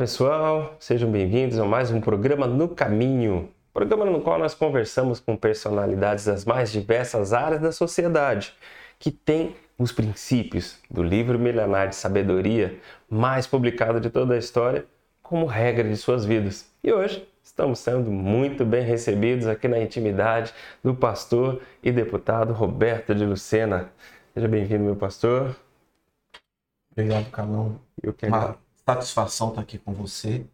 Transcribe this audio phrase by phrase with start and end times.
[0.00, 5.36] Pessoal, sejam bem-vindos a mais um programa No Caminho, programa no qual nós conversamos com
[5.36, 8.54] personalidades das mais diversas áreas da sociedade,
[8.98, 14.86] que têm os princípios do livro milenar de sabedoria mais publicado de toda a história
[15.22, 16.66] como regra de suas vidas.
[16.82, 23.14] E hoje estamos sendo muito bem recebidos aqui na intimidade do pastor e deputado Roberto
[23.14, 23.92] de Lucena.
[24.32, 25.54] Seja bem-vindo, meu pastor.
[26.90, 27.78] Obrigado, Calão.
[28.02, 28.56] Eu que Uma
[28.94, 30.44] satisfação estar aqui com você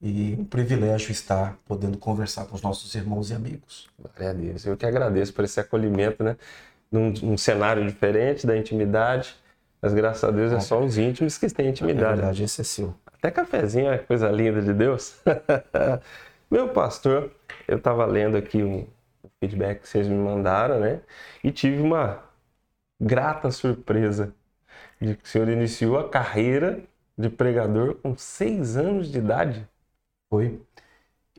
[0.00, 3.88] e um privilégio estar podendo conversar com os nossos irmãos e amigos.
[3.98, 4.66] Glória a Deus.
[4.66, 6.36] Eu que agradeço por esse acolhimento, né?
[6.90, 9.34] Num, num cenário diferente da intimidade,
[9.82, 12.16] mas graças a Deus é só os íntimos que têm Na intimidade.
[12.16, 12.94] verdade, esse é seu.
[13.12, 15.16] Até cafezinho é coisa linda de Deus.
[16.50, 17.32] Meu pastor,
[17.66, 18.86] eu estava lendo aqui um
[19.40, 21.00] feedback que vocês me mandaram, né?
[21.42, 22.22] E tive uma
[23.00, 24.32] grata surpresa
[25.00, 26.82] de que o senhor iniciou a carreira
[27.16, 29.68] de pregador com seis anos de idade.
[30.28, 30.60] Foi.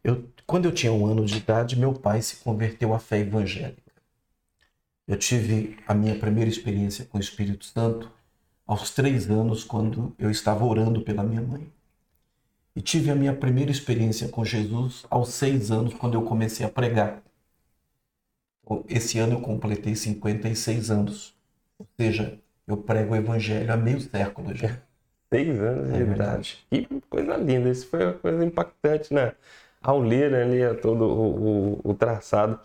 [0.03, 3.91] Eu, quando eu tinha um ano de idade, meu pai se converteu à fé evangélica.
[5.07, 8.11] Eu tive a minha primeira experiência com o Espírito Santo
[8.65, 11.71] aos três anos, quando eu estava orando pela minha mãe.
[12.75, 16.69] E tive a minha primeira experiência com Jesus aos seis anos, quando eu comecei a
[16.69, 17.23] pregar.
[18.87, 21.33] Esse ano eu completei 56 anos.
[21.79, 24.81] Ou seja, eu prego o Evangelho há meio século já.
[25.33, 26.07] Seis anos de É idade.
[26.07, 26.65] verdade.
[26.69, 27.69] Que coisa linda.
[27.69, 29.33] Isso foi uma coisa impactante, né?
[29.81, 32.59] Ao ler ali todo o, o- o traçado.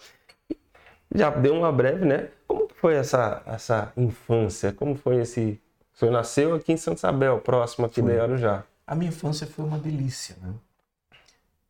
[1.15, 2.29] Já deu uma breve, né?
[2.47, 4.73] Como foi essa, essa infância?
[4.73, 5.61] Como foi esse...
[5.95, 8.15] O senhor nasceu aqui em Santa Isabel, próximo aqui Foi.
[8.17, 8.65] da Arujá.
[8.87, 10.37] A minha infância foi uma delícia.
[10.41, 10.53] Né?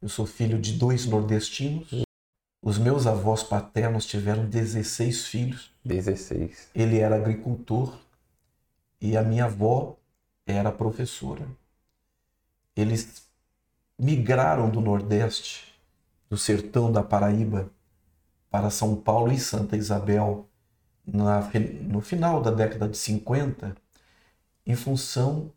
[0.00, 2.04] Eu sou filho de dois nordestinos.
[2.62, 5.72] Os meus avós paternos tiveram 16 filhos.
[5.84, 6.70] 16.
[6.74, 7.98] Ele era agricultor
[9.00, 9.96] e a minha avó
[10.52, 11.46] era professora.
[12.76, 13.28] Eles
[13.98, 15.74] migraram do Nordeste,
[16.30, 17.70] do sertão da Paraíba,
[18.50, 20.48] para São Paulo e Santa Isabel
[21.06, 21.40] na
[21.82, 23.76] no final da década de 50,
[24.66, 25.52] em função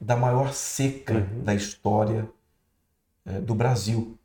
[0.00, 1.44] da maior seca Uhum.
[1.44, 2.28] da história
[3.26, 4.18] eh, do Brasil.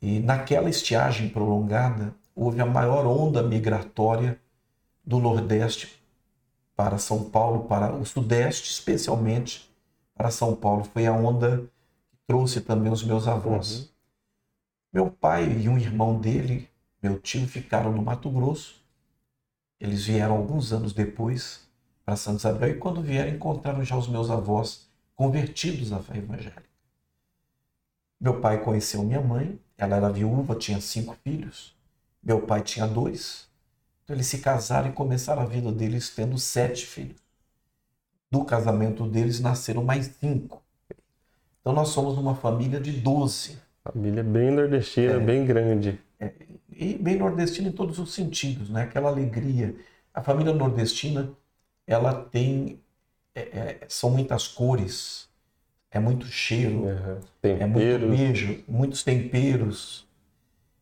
[0.00, 4.40] E naquela estiagem prolongada, houve a maior onda migratória
[5.04, 5.97] do Nordeste
[6.78, 9.68] para São Paulo, para o Sudeste, especialmente
[10.14, 10.84] para São Paulo.
[10.84, 11.68] Foi a onda
[12.08, 13.80] que trouxe também os meus avós.
[13.80, 13.88] Uhum.
[14.92, 16.70] Meu pai e um irmão dele,
[17.02, 18.80] meu tio, ficaram no Mato Grosso.
[19.80, 21.68] Eles vieram alguns anos depois
[22.04, 26.62] para Santa Isabel e quando vieram encontraram já os meus avós convertidos à fé evangélica.
[28.20, 31.76] Meu pai conheceu minha mãe, ela era viúva, tinha cinco filhos.
[32.22, 33.47] Meu pai tinha dois.
[34.08, 37.20] Então eles se casaram e começaram a vida deles tendo sete filhos.
[38.30, 40.62] Do casamento deles nasceram mais cinco.
[41.60, 43.58] Então nós somos uma família de doze.
[43.84, 45.18] Família bem nordestina, É.
[45.20, 46.00] bem grande.
[46.72, 48.84] e bem nordestina em todos os sentidos, né?
[48.84, 49.76] Aquela alegria.
[50.14, 51.30] A família nordestina,
[51.86, 52.80] ela tem,
[53.34, 55.28] é, é, são muitas cores,
[55.90, 57.20] é muito cheiro, Uhum.
[57.42, 60.06] é muito beijo, muitos temperos,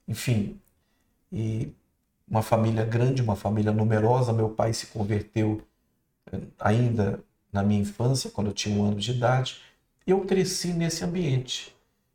[0.07, 0.61] enfim.
[1.33, 1.73] E
[2.29, 4.33] uma família grande, uma família numerosa.
[4.33, 5.63] Meu pai se converteu
[6.33, 7.21] eh, ainda
[7.53, 9.61] na minha infância, quando eu tinha um ano de idade.
[10.07, 11.75] Eu cresci nesse ambiente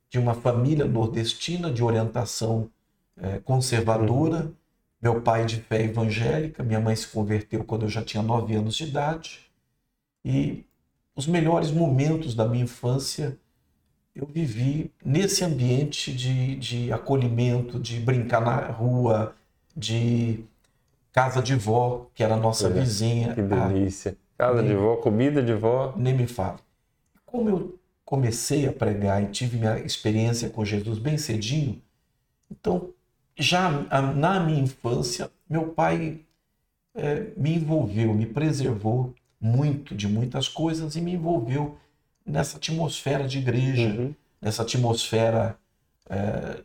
[0.09, 2.69] de uma família nordestina de orientação
[3.17, 4.52] eh, conservadora.
[5.02, 8.75] Meu pai de fé evangélica, minha mãe se converteu quando eu já tinha nove anos
[8.75, 9.52] de idade.
[10.23, 10.66] E
[11.16, 13.37] os melhores momentos da minha infância
[14.16, 19.35] eu vivi nesse ambiente de, de acolhimento, de brincar na rua,
[19.76, 20.44] de
[21.12, 23.34] casa de vó, que era a nossa É, vizinha.
[23.34, 24.18] Que Ah, delícia.
[24.38, 25.94] Casa de nem- vó, comida de vó.
[25.96, 26.59] nem me fale.
[27.26, 31.82] Como eu comecei a pregar e tive minha experiência com Jesus bem cedinho,
[32.50, 32.90] então,
[33.38, 36.20] já a- na minha infância, meu pai
[36.94, 41.78] eh, me envolveu, me preservou muito de muitas coisas e me envolveu
[42.26, 44.14] nessa atmosfera de igreja, Uhum.
[44.41, 45.58] nessa atmosfera
[46.09, 46.62] é,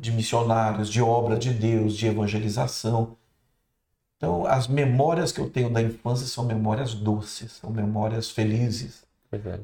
[0.00, 3.16] de missionários, de obra de Deus, de evangelização.
[4.16, 9.04] Então, as memórias que eu tenho da infância são memórias doces, são memórias felizes,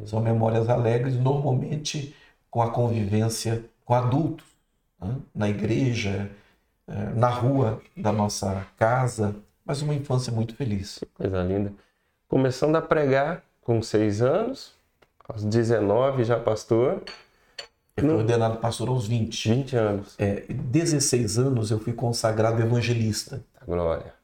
[0.06, 2.14] são memórias alegres, normalmente
[2.50, 4.46] com a convivência com adultos,
[5.00, 5.16] né?
[5.34, 6.30] na igreja,
[6.86, 9.34] é, na rua da nossa casa,
[9.64, 11.00] mas uma infância muito feliz.
[11.14, 11.72] Coisa linda.
[12.28, 14.74] Começando a pregar com seis anos,
[15.28, 17.02] aos 19 já pastor.
[17.96, 19.48] Eu fui ordenado pastor aos 20.
[19.48, 20.14] 20 anos.
[20.18, 23.44] É, 16 anos eu fui consagrado evangelista.
[23.66, 24.14] Glória.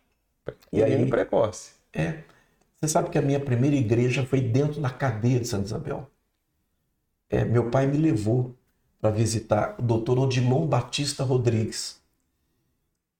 [0.72, 1.72] E aí, precoce.
[1.92, 2.22] É.
[2.76, 6.08] Você sabe que a minha primeira igreja foi dentro da cadeia de Santa Isabel.
[7.28, 8.54] É, meu pai me levou
[9.00, 12.00] para visitar o doutor Odilon Batista Rodrigues.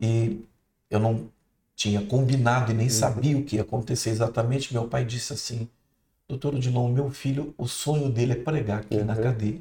[0.01, 0.45] E
[0.89, 1.29] eu não
[1.75, 2.93] tinha combinado e nem uhum.
[2.93, 4.73] sabia o que ia acontecer exatamente.
[4.73, 5.69] Meu pai disse assim:
[6.27, 9.05] Doutor Odilon, meu filho, o sonho dele é pregar aqui uhum.
[9.05, 9.61] na cadeia.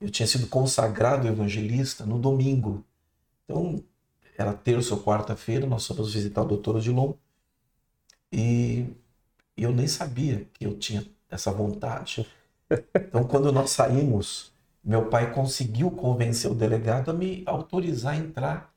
[0.00, 2.84] Eu tinha sido consagrado evangelista no domingo.
[3.44, 3.82] Então,
[4.36, 7.14] era terça ou quarta-feira, nós fomos visitar o doutor Odilon.
[8.32, 8.86] E
[9.56, 12.26] eu nem sabia que eu tinha essa vontade.
[12.94, 14.52] Então, quando nós saímos,
[14.84, 18.74] meu pai conseguiu convencer o delegado a me autorizar a entrar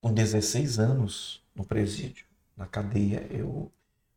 [0.00, 2.24] com 16 anos no presídio,
[2.56, 3.26] na cadeia.
[3.30, 3.70] Eu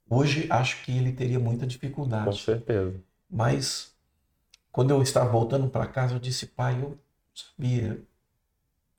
[0.09, 2.25] hoje acho que ele teria muita dificuldade.
[2.25, 2.99] Com certeza.
[3.29, 3.92] Mas
[4.73, 6.97] quando eu estava voltando para casa, eu disse, pai, eu
[7.31, 8.01] sabia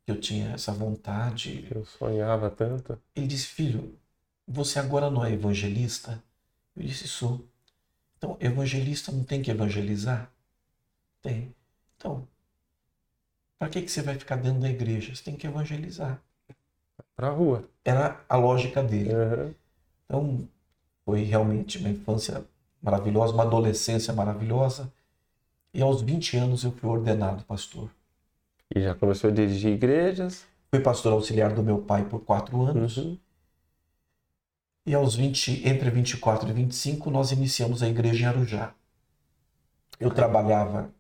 [0.07, 1.67] que eu tinha essa vontade.
[1.69, 2.97] Eu sonhava tanto.
[3.15, 3.99] Ele disse, filho,
[4.47, 6.23] você agora não é evangelista?
[6.77, 7.45] Eu disse, sou.
[8.17, 10.31] Então, evangelista não tem que evangelizar?
[11.21, 11.53] Tem.
[11.97, 12.27] Então,
[13.59, 15.13] para que, que você vai ficar dentro da igreja?
[15.13, 16.23] Você tem que evangelizar.
[17.17, 17.69] Para a rua.
[17.85, 19.13] Era a lógica dele.
[19.13, 19.55] Uhum.
[20.05, 20.49] Então,
[21.05, 22.45] foi realmente uma infância
[22.81, 24.93] maravilhosa, uma adolescência maravilhosa.
[25.75, 27.91] E aos 20 anos eu fui ordenado pastor.
[28.75, 30.47] E já começou a dirigir igrejas?
[30.71, 32.97] Fui pastor auxiliar do meu pai por quatro anos.
[32.97, 33.19] Uhum.
[34.87, 38.73] E aos 20, entre 24 e 25, nós iniciamos a igreja em Arujá.
[39.99, 40.91] Eu trabalhava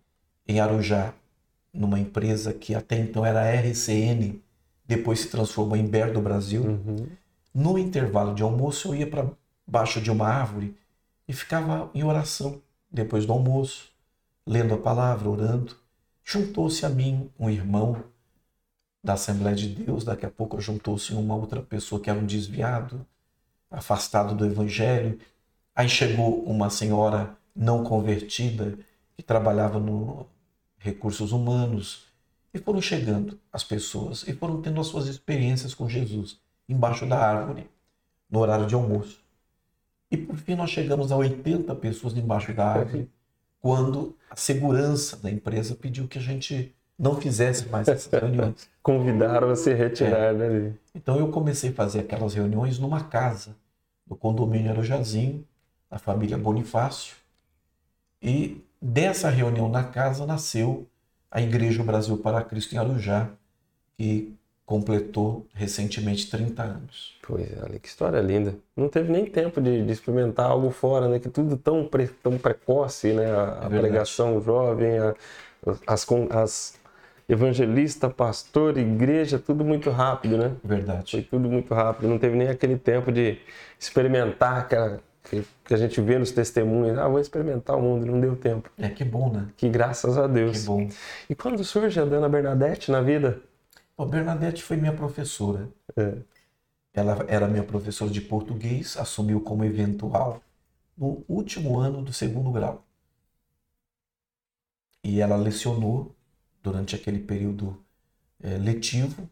[0.48, 1.14] em Arujá,
[1.72, 4.42] numa empresa que até então era RCN,
[4.86, 6.62] depois se transformou em Ber do Brasil.
[6.62, 7.06] Uhum.
[7.54, 9.30] No intervalo de almoço, eu ia para
[9.66, 10.76] baixo de uma árvore
[11.28, 12.60] e ficava em oração
[12.90, 13.93] depois do almoço,
[14.46, 15.76] lendo a palavra, orando.
[16.22, 18.04] Juntou-se a mim um irmão
[19.02, 23.06] da Assembleia de Deus, daqui a pouco juntou-se uma outra pessoa que era um desviado,
[23.70, 25.18] afastado do Evangelho.
[25.74, 28.78] Aí chegou uma senhora não convertida
[29.16, 30.26] que trabalhava no
[30.78, 32.06] recursos humanos
[32.52, 36.38] e foram chegando as pessoas e foram tendo as suas experiências com Jesus
[36.68, 37.68] embaixo da árvore
[38.30, 39.20] no horário de almoço.
[40.10, 43.10] E por fim nós chegamos a 80 pessoas embaixo da árvore
[43.64, 48.68] quando a segurança da empresa pediu que a gente não fizesse mais essas reuniões.
[48.82, 50.34] Convidaram a se retirar é.
[50.34, 50.74] dali.
[50.94, 53.56] Então eu comecei a fazer aquelas reuniões numa casa,
[54.06, 55.48] no condomínio Arojazinho,
[55.90, 57.16] da família Bonifácio.
[58.20, 60.86] E dessa reunião na casa nasceu
[61.30, 63.30] a Igreja Brasil para Cristo em Arujá,
[63.96, 67.18] que completou recentemente 30 anos.
[67.26, 68.54] Pois é, olha que história linda.
[68.76, 71.18] Não teve nem tempo de, de experimentar algo fora, né?
[71.18, 73.26] Que tudo tão, pre, tão precoce, né?
[73.26, 75.14] A, é a pregação jovem, a,
[75.86, 76.80] as, as
[77.28, 80.52] evangelista, pastor, igreja, tudo muito rápido, né?
[80.62, 81.10] Verdade.
[81.10, 82.08] Foi tudo muito rápido.
[82.08, 83.38] Não teve nem aquele tempo de
[83.78, 86.98] experimentar aquela que, a gente vê nos testemunhos.
[86.98, 88.06] Ah, vou experimentar o mundo.
[88.06, 88.70] Não deu tempo.
[88.78, 89.46] É que bom, né?
[89.56, 90.60] Que graças a Deus.
[90.60, 90.88] Que bom.
[91.28, 93.40] E quando surge a Dana Bernadette na vida?
[93.96, 95.68] A Bernadette foi minha professora.
[95.96, 96.18] É.
[96.92, 100.40] Ela era minha professora de português, assumiu como eventual
[100.96, 102.84] no último ano do segundo grau.
[105.02, 106.14] E ela lecionou
[106.62, 107.84] durante aquele período
[108.40, 109.28] é, letivo.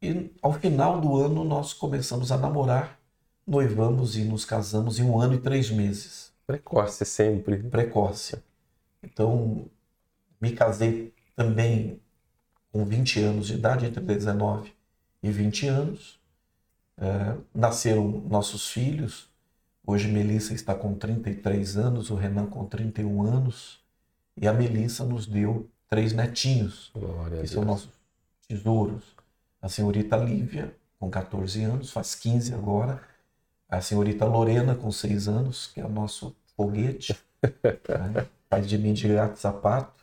[0.00, 2.98] E ao final do ano nós começamos a namorar,
[3.46, 6.32] noivamos e nos casamos em um ano e três meses.
[6.46, 7.58] Precoce sempre.
[7.58, 8.42] Precoce.
[9.02, 9.70] Então,
[10.40, 12.01] me casei também
[12.72, 14.72] com 20 anos de idade, entre 19
[15.22, 16.18] e 20 anos.
[16.96, 19.28] É, nasceram nossos filhos.
[19.86, 23.80] Hoje Melissa está com 33 anos, o Renan com 31 anos.
[24.36, 27.90] E a Melissa nos deu três netinhos, Glória que são nossos
[28.48, 29.02] tesouros.
[29.60, 33.00] A senhorita Lívia, com 14 anos, faz 15 agora.
[33.68, 38.26] A senhorita Lorena, com 6 anos, que é o nosso foguete, né?
[38.48, 40.01] faz de mim de gato sapato.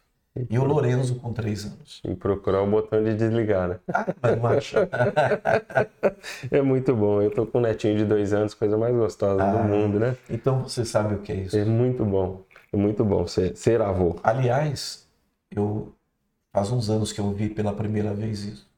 [0.49, 2.01] E o Lorenzo com três anos.
[2.03, 3.79] E procurar o botão de desligar, né?
[3.91, 4.77] Ah, macho.
[6.51, 7.21] é muito bom.
[7.21, 10.15] Eu tô com um netinho de dois anos, coisa mais gostosa ah, do mundo, né?
[10.29, 11.57] Então você sabe o que é isso.
[11.57, 12.43] É muito bom.
[12.71, 14.17] É muito bom ser, ser avô.
[14.23, 15.07] Aliás,
[15.49, 15.91] eu
[16.53, 18.69] faz uns anos que eu vi pela primeira vez isso.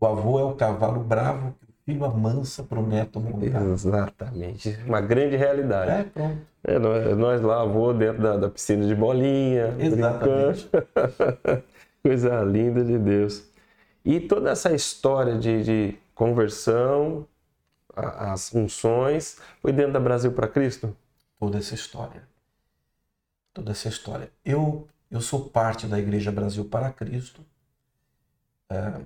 [0.00, 3.62] O avô é o cavalo bravo que filho amansa para o neto montar.
[3.64, 4.78] Exatamente.
[4.86, 5.90] Uma grande realidade.
[5.90, 6.38] É, pronto.
[6.62, 10.68] É, nós, nós lá, avô dentro da, da piscina de bolinha, Exatamente.
[10.68, 11.62] brincando.
[12.02, 13.44] Coisa linda de Deus.
[14.04, 17.26] E toda essa história de, de conversão,
[17.94, 20.96] a- as funções, foi dentro da Brasil para Cristo?
[21.38, 22.22] toda essa história.
[23.54, 24.30] Toda essa história.
[24.44, 27.40] Eu, eu sou parte da Igreja Brasil para Cristo.
[28.70, 29.00] É,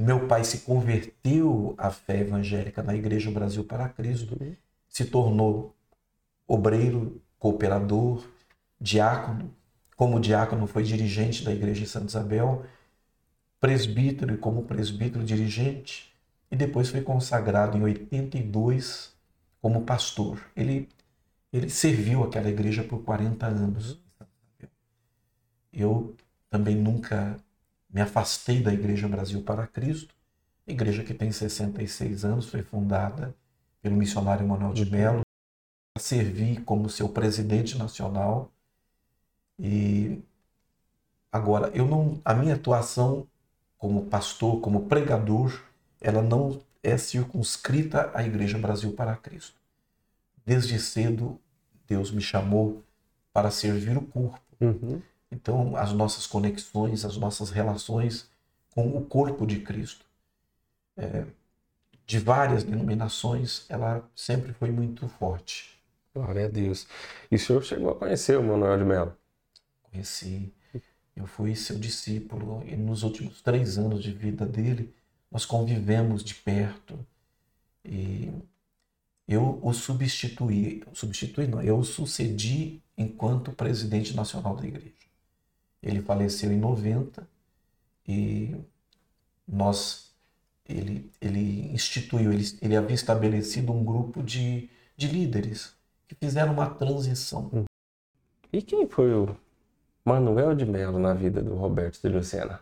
[0.00, 4.38] meu pai se converteu à fé evangélica na Igreja Brasil para Cristo,
[4.88, 5.74] se tornou
[6.46, 8.24] obreiro, cooperador,
[8.80, 9.54] diácono.
[9.96, 12.64] Como diácono, foi dirigente da Igreja de Santa Isabel,
[13.60, 16.14] presbítero e como presbítero dirigente,
[16.50, 19.12] e depois foi consagrado em 82
[19.60, 20.40] como pastor.
[20.56, 20.88] Ele
[21.52, 23.98] ele serviu aquela igreja por 40 anos.
[25.72, 26.14] Eu
[26.50, 27.36] também nunca
[27.90, 30.14] me afastei da Igreja Brasil para Cristo,
[30.66, 33.34] igreja que tem 66 anos, foi fundada
[33.80, 35.22] pelo missionário Manuel de Mello.
[35.98, 38.52] Servi como seu presidente nacional
[39.58, 40.22] e
[41.32, 43.26] agora eu não a minha atuação
[43.76, 45.60] como pastor, como pregador,
[46.00, 49.56] ela não é circunscrita à Igreja Brasil para Cristo.
[50.44, 51.38] Desde cedo,
[51.86, 52.82] Deus me chamou
[53.32, 54.40] para servir o corpo.
[54.60, 55.00] Uhum.
[55.30, 58.30] Então, as nossas conexões, as nossas relações
[58.70, 60.04] com o corpo de Cristo,
[60.96, 61.24] é,
[62.06, 65.78] de várias denominações, ela sempre foi muito forte.
[66.14, 66.86] Glória a Deus.
[67.30, 69.16] E o senhor chegou a conhecer o Manuel de Mello?
[69.82, 70.52] Conheci,
[71.14, 74.94] eu fui seu discípulo e nos últimos três anos de vida dele,
[75.30, 76.98] nós convivemos de perto
[77.84, 78.30] e
[79.26, 85.07] eu o substituí, substituí não, eu o sucedi enquanto presidente nacional da igreja.
[85.82, 87.28] Ele faleceu em 90
[88.06, 88.56] e
[89.46, 90.08] nós
[90.68, 95.74] ele, ele instituiu, ele, ele havia estabelecido um grupo de, de líderes
[96.06, 97.64] que fizeram uma transição.
[98.52, 99.36] E quem foi o
[100.04, 102.60] Manuel de Mello na vida do Roberto de Lucena?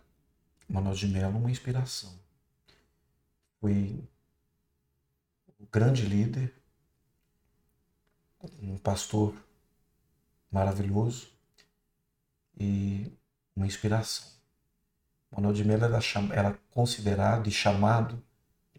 [0.69, 2.13] Manuel de Mello, uma inspiração.
[3.61, 3.99] Foi
[5.61, 6.53] um grande líder,
[8.63, 9.35] um pastor
[10.51, 11.36] maravilhoso
[12.57, 13.13] e
[13.55, 14.27] uma inspiração.
[15.31, 16.01] Manuel de Mello era,
[16.33, 18.23] era considerado e chamado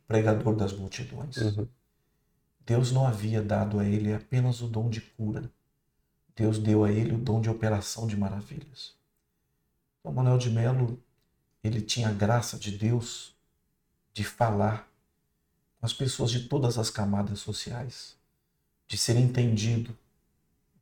[0.08, 1.38] pregador das multidões.
[1.38, 1.68] Uhum.
[2.66, 5.52] Deus não havia dado a ele apenas o dom de cura.
[6.36, 8.96] Deus deu a ele o dom de operação de maravilhas.
[10.00, 11.02] Então, Manuel de Mello,
[11.64, 13.36] ele tinha a graça de Deus
[14.14, 14.90] de falar
[15.80, 18.16] com as pessoas de todas as camadas sociais,
[18.88, 19.96] de ser entendido,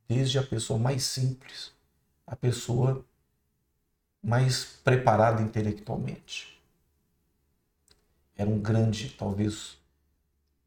[0.08, 1.75] desde a pessoa mais simples
[2.26, 3.04] à pessoa
[4.22, 6.60] mais preparada intelectualmente.
[8.36, 9.78] Era um grande, talvez,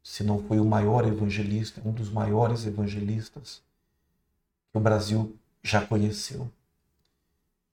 [0.02, 3.62] se não foi o maior evangelista, um dos maiores evangelistas
[4.72, 6.50] que o Brasil já conheceu.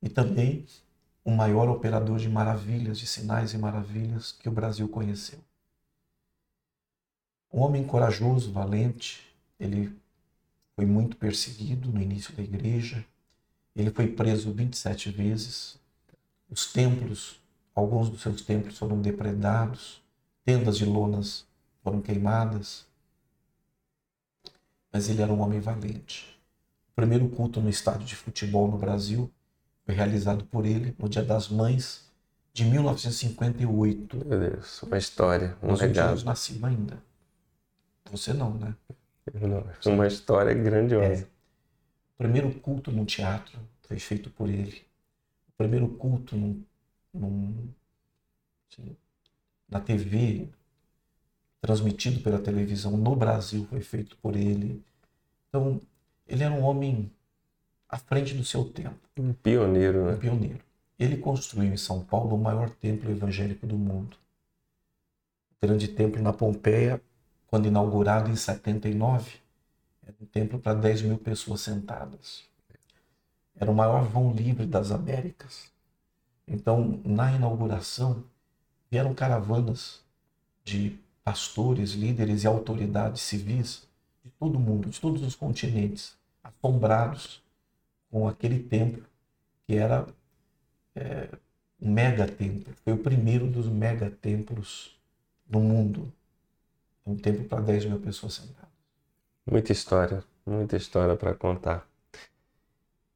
[0.01, 0.65] E também
[1.23, 5.39] o maior operador de maravilhas, de sinais e maravilhas que o Brasil conheceu.
[7.51, 9.97] Um homem corajoso, valente, ele
[10.75, 13.03] foi muito perseguido no início da igreja,
[13.81, 15.79] ele foi preso 27 vezes,
[16.49, 17.39] os templos,
[17.75, 20.01] alguns dos seus templos foram depredados,
[20.43, 21.45] tendas de lonas
[21.83, 22.85] foram queimadas,
[24.91, 26.39] mas ele era um homem valente.
[26.91, 29.31] O primeiro culto no estádio de futebol no Brasil
[29.85, 32.09] foi realizado por ele no Dia das Mães
[32.53, 34.25] de 1958.
[34.25, 36.23] Meu Deus, uma história, um Nós não legado.
[36.23, 36.97] nascido ainda.
[38.11, 38.75] Você não, né?
[39.85, 41.29] Uma história grandiosa.
[42.19, 44.83] O primeiro culto no teatro foi feito por ele.
[45.49, 46.63] O primeiro culto num,
[47.13, 47.69] num-
[48.71, 48.95] assim,
[49.69, 50.49] na TV,
[51.61, 54.83] transmitido pela televisão no Brasil, foi feito por ele.
[55.49, 55.81] Então,
[56.27, 57.11] ele era um homem
[57.89, 60.17] à frente do seu tempo, Um pioneiro, um né?
[60.17, 60.63] pioneiro.
[60.99, 64.17] Ele construiu em São Paulo o maior templo evangélico do mundo.
[65.61, 67.01] O grande templo na Pompeia,
[67.47, 69.39] quando inaugurado em 79,
[70.07, 72.45] era um templo para 10 mil pessoas sentadas.
[73.59, 75.69] Era o maior vão livre das Américas.
[76.47, 78.23] Então, na inauguração,
[78.89, 80.01] vieram caravanas
[80.63, 83.85] de pastores, líderes e autoridades civis
[84.23, 87.43] de todo mundo, de todos os continentes, assombrados
[88.09, 89.03] com aquele templo
[89.65, 90.07] que era
[90.95, 91.27] é,
[91.81, 92.73] um mega templo.
[92.85, 94.97] Foi o primeiro dos mega templos
[95.45, 96.13] do mundo.
[97.05, 98.76] Um templo para 10 mil pessoas sentadas.
[99.49, 101.87] Muita história, muita história para contar.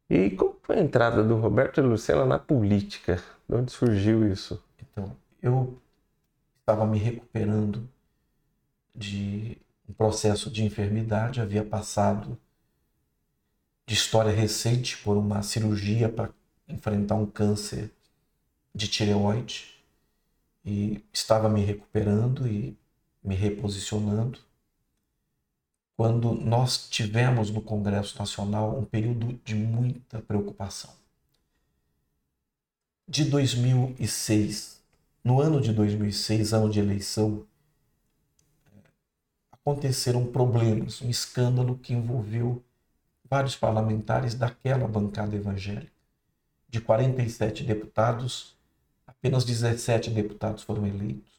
[0.09, 3.21] E como foi a entrada do Roberto e Lucena na política?
[3.49, 4.63] De onde surgiu isso?
[4.79, 5.77] Então, eu
[6.61, 7.85] estava me recuperando
[8.95, 9.57] de
[9.89, 12.37] um processo de enfermidade, havia passado
[13.85, 16.29] de história recente por uma cirurgia para
[16.65, 17.91] enfrentar um câncer
[18.73, 19.83] de tireoide
[20.63, 22.77] e estava me recuperando e
[23.21, 24.39] me reposicionando.
[26.01, 30.89] Quando nós tivemos no Congresso Nacional um período de muita preocupação.
[33.07, 34.81] De 2006,
[35.23, 37.45] no ano de 2006, ano de eleição,
[39.51, 42.63] aconteceram problemas, um escândalo que envolveu
[43.29, 45.93] vários parlamentares daquela bancada evangélica.
[46.67, 48.57] De 47 deputados,
[49.05, 51.31] apenas 17 deputados foram eleitos.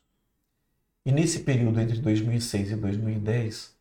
[1.05, 3.72] E nesse período entre 2006 e 2010,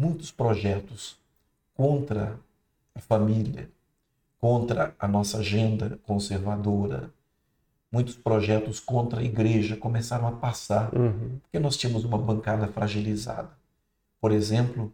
[0.00, 1.18] muitos projetos
[1.74, 2.38] contra
[2.94, 3.68] a família,
[4.40, 7.10] contra a nossa agenda conservadora,
[7.92, 11.38] muitos projetos contra a igreja começaram a passar, uhum.
[11.42, 13.50] porque nós tínhamos uma bancada fragilizada.
[14.18, 14.90] Por exemplo,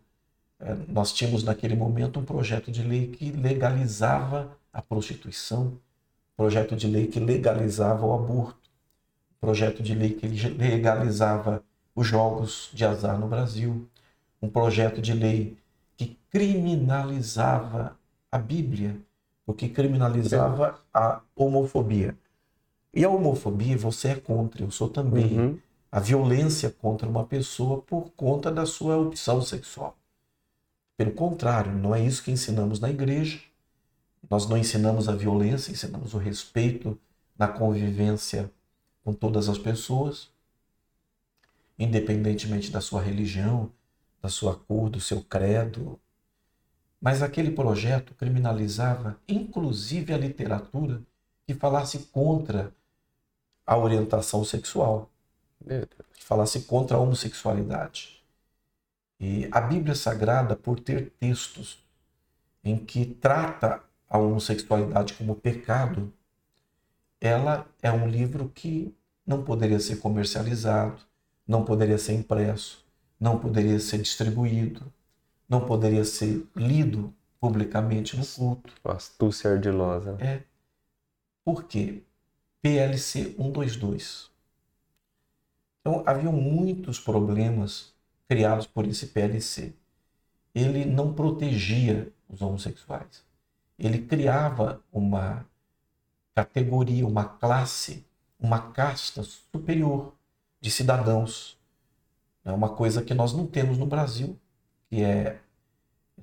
[0.59, 5.79] eh, nós tínhamos naquele momento um projeto de lei que legalizava a prostituição,
[6.37, 8.69] projeto de lei que legalizava o aborto,
[9.41, 11.63] projeto de lei que legalizava
[11.95, 13.89] os jogos de azar no Brasil,
[14.47, 15.59] um projeto de lei
[15.97, 17.99] que criminalizava
[18.31, 18.97] a Bíblia,
[19.45, 22.17] porque criminalizava a homofobia.
[22.95, 25.39] E a homofobia você é contra, eu sou também.
[25.39, 25.59] Uhum.
[25.91, 29.97] A violência contra uma pessoa por conta da sua opção sexual.
[30.97, 33.41] Pelo contrário, não é isso que ensinamos na igreja.
[34.29, 36.99] Nós não ensinamos a violência, ensinamos o respeito
[37.39, 38.51] na convivência
[39.05, 40.31] com todas as pessoas,
[41.79, 43.71] independentemente da sua religião,
[44.27, 46.01] da sua cor, do seu credo.
[47.01, 51.01] Mas aquele projeto criminalizava inclusive a literatura
[51.47, 52.75] que falasse contra
[53.65, 55.09] a orientação sexual,
[55.65, 58.21] que falasse contra a homossexualidade.
[59.21, 61.79] E a Bíblia Sagrada, por ter textos
[62.65, 66.13] em que trata a homossexualidade como pecado,
[67.21, 68.93] ela é um livro que
[69.25, 71.01] não poderia ser comercializado,
[71.47, 72.86] não poderia ser impresso,
[73.19, 74.93] não poderia ser distribuído,
[75.49, 78.73] não poderia ser lido publicamente no culto.
[78.85, 80.17] Astúcia ardilosa.
[80.21, 80.43] É.
[81.45, 82.03] Por quê?
[82.61, 84.31] PLC 122.
[85.81, 87.95] Então, haviam muitos problemas
[88.29, 89.73] criados por esse PLC.
[90.55, 93.27] Ele não protegia os homossexuais
[93.79, 95.47] ele criava uma
[96.35, 98.05] categoria, uma classe,
[98.39, 100.15] uma casta superior
[100.61, 101.59] de cidadãos.
[102.47, 104.39] É uma coisa que nós não temos no Brasil,
[104.89, 105.41] que é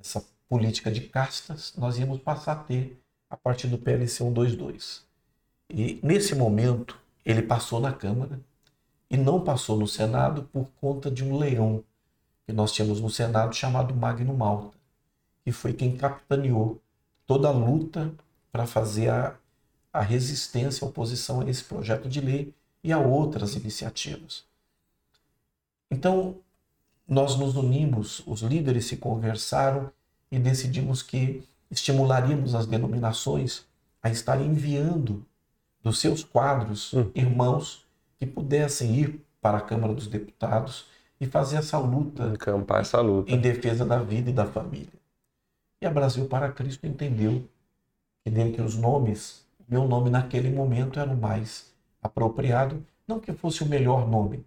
[0.00, 5.04] essa política de castas, nós íamos passar a ter a partir do PLC 122.
[5.68, 8.40] E nesse momento, ele passou na Câmara
[9.10, 11.84] e não passou no Senado por conta de um leão
[12.46, 14.78] que nós tínhamos no Senado chamado Magno Malta,
[15.44, 16.80] que foi quem capitaneou
[17.26, 18.14] toda a luta
[18.50, 19.36] para fazer a,
[19.92, 24.53] a resistência, a oposição a esse projeto de lei e a outras iniciativas.
[25.94, 26.34] Então,
[27.06, 29.92] nós nos unimos, os líderes se conversaram
[30.28, 33.64] e decidimos que estimularíamos as denominações
[34.02, 35.24] a estar enviando
[35.80, 37.12] dos seus quadros hum.
[37.14, 37.86] irmãos
[38.18, 40.86] que pudessem ir para a Câmara dos Deputados
[41.20, 44.98] e fazer essa luta, encampar essa luta em defesa da vida e da família.
[45.80, 47.44] E a Brasil para Cristo entendeu
[48.24, 53.62] que dentre os nomes, meu nome naquele momento era o mais apropriado, não que fosse
[53.62, 54.44] o melhor nome.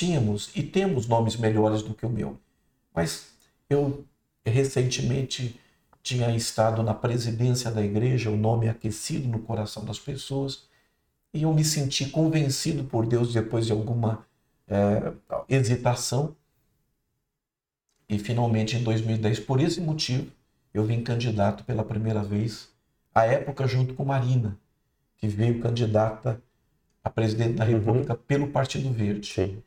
[0.00, 2.40] Tínhamos e temos nomes melhores do que o meu.
[2.94, 3.34] Mas
[3.68, 4.02] eu
[4.42, 5.60] recentemente
[6.02, 10.66] tinha estado na presidência da igreja, o nome aquecido no coração das pessoas,
[11.34, 14.26] e eu me senti convencido por Deus depois de alguma
[14.66, 15.12] é,
[15.46, 16.34] hesitação
[18.08, 20.32] e finalmente em 2010, por esse motivo,
[20.72, 22.70] eu vim candidato pela primeira vez,
[23.14, 24.58] à época junto com Marina,
[25.18, 26.42] que veio candidata
[27.04, 27.70] a presidente da uhum.
[27.70, 28.20] República uhum.
[28.26, 29.30] pelo Partido Verde.
[29.30, 29.62] Sim.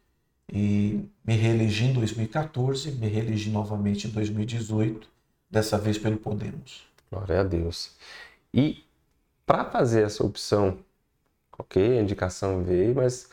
[0.51, 5.07] E me reelegi em 2014, me reelegi novamente em 2018,
[5.49, 6.87] dessa vez pelo Podemos.
[7.11, 7.91] Glória a Deus.
[8.53, 8.83] E
[9.45, 10.77] para fazer essa opção,
[11.57, 13.29] ok, a indicação veio, mas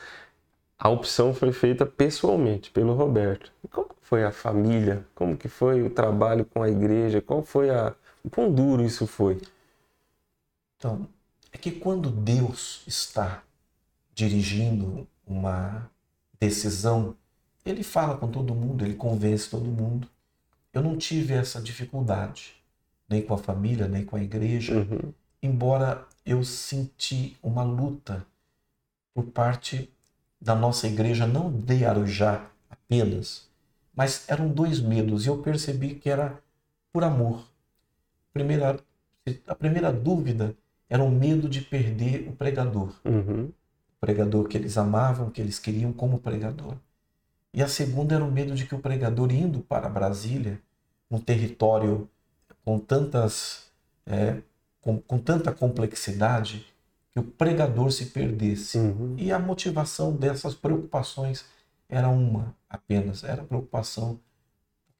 [0.77, 3.51] a opção foi feita pessoalmente pelo Roberto.
[3.63, 5.05] E como foi a família?
[5.13, 7.21] Como que foi o trabalho com a igreja?
[7.21, 9.41] Qual foi a o quão duro isso foi?
[10.77, 11.07] Então,
[11.51, 13.43] é que quando Deus está
[14.13, 15.89] dirigindo uma
[16.41, 17.15] decisão,
[17.63, 20.07] ele fala com todo mundo, ele convence todo mundo.
[20.73, 22.55] Eu não tive essa dificuldade
[23.07, 25.13] nem com a família, nem com a igreja, Uhum.
[25.43, 28.25] embora eu senti uma luta
[29.13, 29.91] por parte
[30.41, 33.47] da nossa igreja, não de Arujá apenas,
[33.93, 36.41] mas eram dois medos e eu percebi que era
[36.91, 37.45] por amor.
[38.33, 38.79] Primeira,
[39.45, 40.55] a primeira dúvida
[40.89, 43.51] era o medo de perder o pregador, Uhum.
[44.01, 46.75] Pregador que eles amavam, que eles queriam como pregador.
[47.53, 50.59] E a segunda era o medo de que o pregador indo para Brasília,
[51.09, 52.09] um território
[52.65, 53.71] com tantas
[54.05, 54.41] é,
[54.81, 56.65] com, com tanta complexidade,
[57.11, 58.77] que o pregador se perdesse.
[58.77, 59.15] Uhum.
[59.17, 61.45] E a motivação dessas preocupações
[61.87, 64.19] era uma apenas, era a preocupação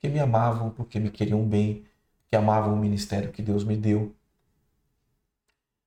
[0.01, 1.85] porque me amavam, porque me queriam bem,
[2.27, 4.15] que amavam o ministério que Deus me deu.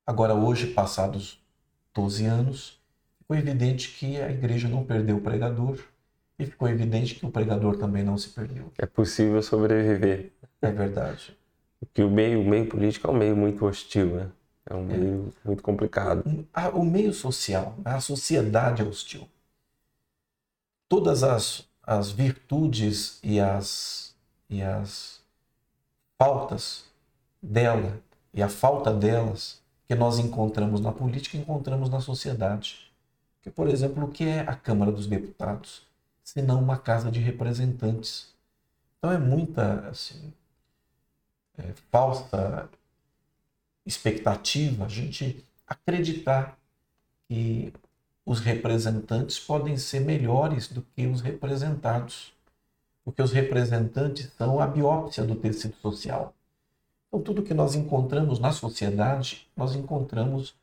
[0.06, 1.42] Agora, hoje, passados
[1.92, 2.80] 12 anos,
[3.34, 5.78] ficou evidente que a igreja não perdeu o pregador
[6.38, 8.72] e ficou evidente que o pregador também não se perdeu.
[8.78, 10.32] É possível sobreviver.
[10.62, 11.36] É verdade.
[11.80, 14.30] Porque o meio, o meio político é um meio muito hostil, né?
[14.66, 16.24] É um meio muito complicado.
[16.72, 19.28] O meio social, a sociedade é hostil.
[20.88, 24.14] Todas as, as virtudes e as,
[24.48, 25.20] e as
[26.18, 26.84] faltas
[27.42, 28.00] dela
[28.32, 32.83] e a falta delas que nós encontramos na política, encontramos na sociedade.
[33.44, 35.86] Que, por exemplo, o que é a Câmara dos Deputados,
[36.22, 38.34] se não uma casa de representantes?
[38.96, 40.32] Então é muita assim,
[41.58, 42.70] é, falsa
[43.84, 46.58] expectativa a gente acreditar
[47.28, 47.70] que
[48.24, 52.32] os representantes podem ser melhores do que os representados,
[53.04, 56.34] porque os representantes são a biópsia do tecido social.
[57.08, 60.54] Então, tudo que nós encontramos na sociedade, nós encontramos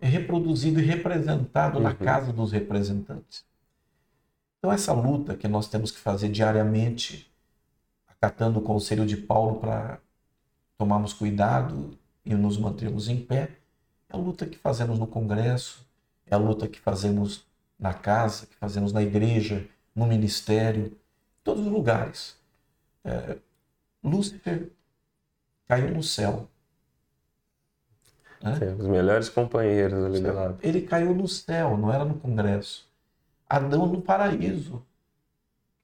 [0.00, 1.96] reproduzido e representado na Uhum.
[1.96, 3.44] casa dos representantes.
[4.58, 7.30] Então, essa luta que nós temos que fazer diariamente,
[8.08, 9.98] acatando o conselho de Paulo para
[10.78, 13.50] tomarmos cuidado e nos mantermos em pé,
[14.08, 15.86] é a luta que fazemos no Congresso,
[16.26, 17.44] é a luta que fazemos
[17.78, 20.96] na casa, que fazemos na igreja, no ministério, em
[21.44, 22.36] todos os lugares.
[23.04, 23.38] É,
[24.02, 24.70] Lúcifer
[25.68, 26.48] caiu no céu.
[28.78, 30.58] Os melhores companheiros ali do lado.
[30.62, 32.88] Ele caiu no céu, não era no Congresso.
[33.48, 34.82] Adão no paraíso.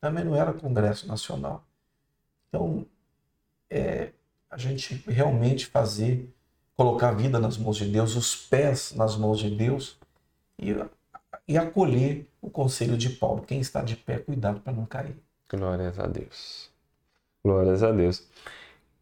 [0.01, 1.65] Também não era Congresso Nacional.
[2.49, 2.85] Então,
[3.71, 4.11] é
[4.51, 6.29] a gente realmente fazer,
[6.77, 9.99] colocar a vida nas mãos de Deus, os pés nas mãos de Deus
[10.59, 10.75] e,
[11.49, 13.43] e acolher o conselho de Paulo.
[13.43, 15.17] Quem está de pé, cuidado para não cair.
[15.49, 16.71] Glórias a Deus.
[17.43, 18.29] Glórias a Deus.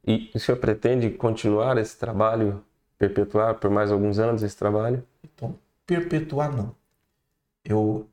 [0.07, 2.65] E o senhor pretende continuar esse trabalho,
[3.01, 5.03] perpetuar por mais alguns anos esse trabalho?
[5.25, 6.77] Então, perpetuar não.
[7.65, 8.07] Eu,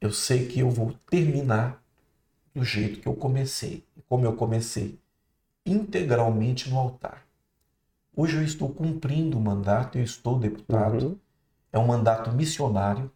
[0.00, 1.82] eu sei que eu vou terminar
[2.54, 3.84] do jeito que eu comecei.
[4.08, 5.00] Como eu comecei,
[5.66, 7.26] integralmente no altar.
[8.16, 11.06] Hoje eu estou cumprindo o mandato, eu estou deputado.
[11.06, 11.18] Uhum.
[11.72, 13.10] É um mandato missionário.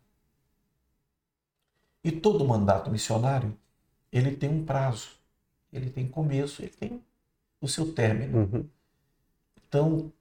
[2.03, 3.57] E todo mandato missionário,
[4.11, 5.11] ele tem um prazo.
[5.73, 7.05] Ele tem começo, ele tem
[7.61, 8.39] o seu término.
[8.39, 8.69] Uhum.
[9.69, 10.13] Então,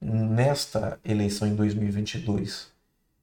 [0.00, 2.72] nesta eleição em 2022,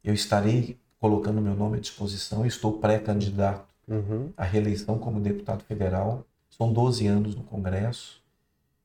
[0.03, 2.45] eu estarei colocando meu nome à disposição.
[2.45, 4.33] Estou pré-candidato Uhum.
[4.35, 6.25] à reeleição como deputado federal.
[6.49, 8.21] São 12 anos no Congresso.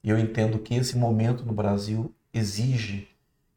[0.04, 3.08] E eu entendo que esse momento no Brasil exige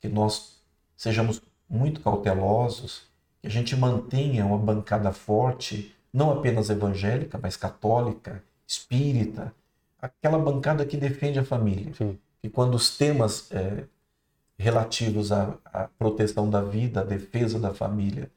[0.02, 0.60] que nós
[0.98, 3.04] sejamos muito cautelosos,
[3.42, 9.54] que a gente mantenha uma bancada forte, não apenas evangélica, mas católica, espírita,
[10.02, 12.18] aquela bancada que defende a família Sim.
[12.42, 13.84] que quando os temas eh,
[14.58, 18.30] relativos à, à proteção da vida, à defesa da família,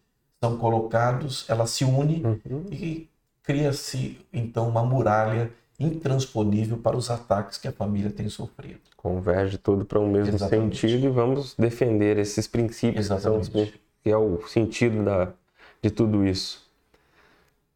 [0.43, 2.65] são colocados, ela se une Uhum.
[2.71, 3.09] e
[3.43, 5.51] cria-se então uma muralha
[5.81, 8.81] intransponível para os ataques que a família tem sofrido.
[8.97, 10.77] Converge tudo para um mesmo Exatamente.
[10.81, 13.81] sentido e vamos defender esses princípios que, são os, Exatamente.
[14.03, 15.33] que é o sentido da,
[15.81, 16.67] de tudo isso.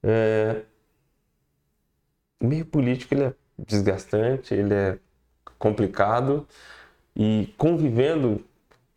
[0.03, 0.63] É,
[2.41, 4.99] o meio político ele é desgastante, ele é
[5.59, 6.47] complicado
[7.17, 8.45] e convivendo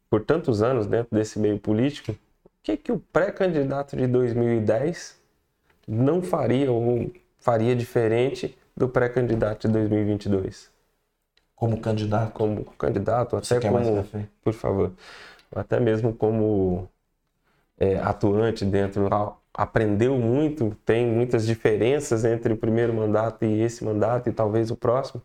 [0.10, 5.22] por tantos anos dentro desse meio político, o que, que o pré-candidato de 2010
[5.88, 10.72] não faria ou faria diferente do pré-candidato de 2022?
[11.56, 14.06] Como candidato, Como candidato, até como,
[14.44, 14.92] por favor,
[15.56, 16.90] até mesmo como
[17.78, 19.08] é, atuante dentro,
[19.54, 24.76] aprendeu muito, tem muitas diferenças entre o primeiro mandato e esse mandato e talvez o
[24.76, 25.22] próximo.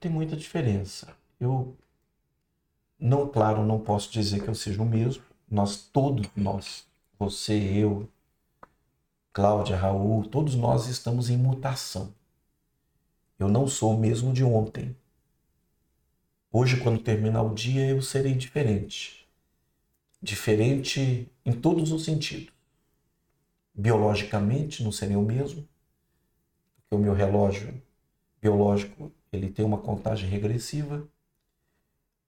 [0.00, 1.14] Tem muita diferença.
[1.38, 1.76] Eu
[2.98, 5.22] não, claro, não posso dizer que eu seja o mesmo.
[5.50, 6.86] Nós todos nós,
[7.18, 8.08] você, eu,
[9.32, 12.14] Cláudia, Raul, todos nós estamos em mutação.
[13.38, 14.96] Eu não sou o mesmo de ontem.
[16.52, 19.28] Hoje, quando terminar o dia, eu serei diferente.
[20.20, 22.52] Diferente em todos os sentidos.
[23.74, 25.66] Biologicamente, não serei o mesmo,
[26.76, 27.80] porque o meu relógio
[28.40, 31.06] biológico ele tem uma contagem regressiva.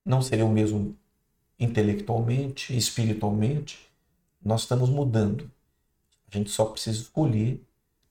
[0.04, 0.96] Não serei o mesmo
[1.58, 3.78] intelectualmente, espiritualmente.
[4.44, 5.50] Nós estamos mudando.
[6.30, 7.62] A gente só precisa escolher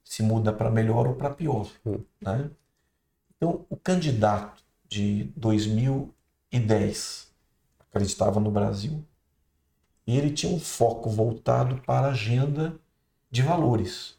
[0.04, 1.70] se muda para melhor ou para pior.
[2.20, 2.50] Né?
[3.36, 7.32] Então, o candidato de 2010
[7.80, 9.04] acreditava no Brasil
[10.06, 12.78] e ele tinha um foco voltado para a agenda
[13.30, 14.18] de valores.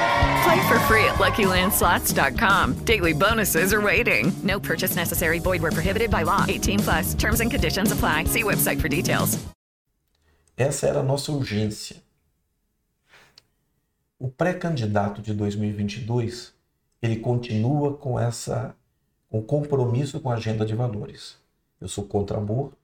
[0.43, 2.85] Play for free at LuckyLandSlots.com.
[2.85, 4.31] Daily bonuses are waiting.
[4.43, 5.39] No purchase necessary.
[5.39, 6.45] Void where prohibited by law.
[6.47, 7.13] 18 plus.
[7.13, 8.25] Terms and conditions apply.
[8.25, 9.37] See website for details.
[10.57, 11.95] Essa era a nossa urgência.
[14.19, 16.53] O pré-candidato de 2022,
[17.01, 18.75] ele continua com essa
[19.29, 21.37] com compromisso com a agenda de valores.
[21.79, 22.77] Eu sou contra aborto,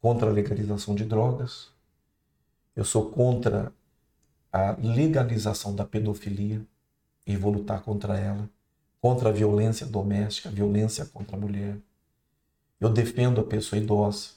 [0.00, 1.68] contra a legalização de drogas,
[2.74, 3.72] eu sou contra
[4.56, 6.62] a legalização da pedofilia
[7.26, 8.48] e vou lutar contra ela,
[9.00, 11.76] contra a violência doméstica, a violência contra a mulher.
[12.80, 14.30] Eu defendo a pessoa idosa.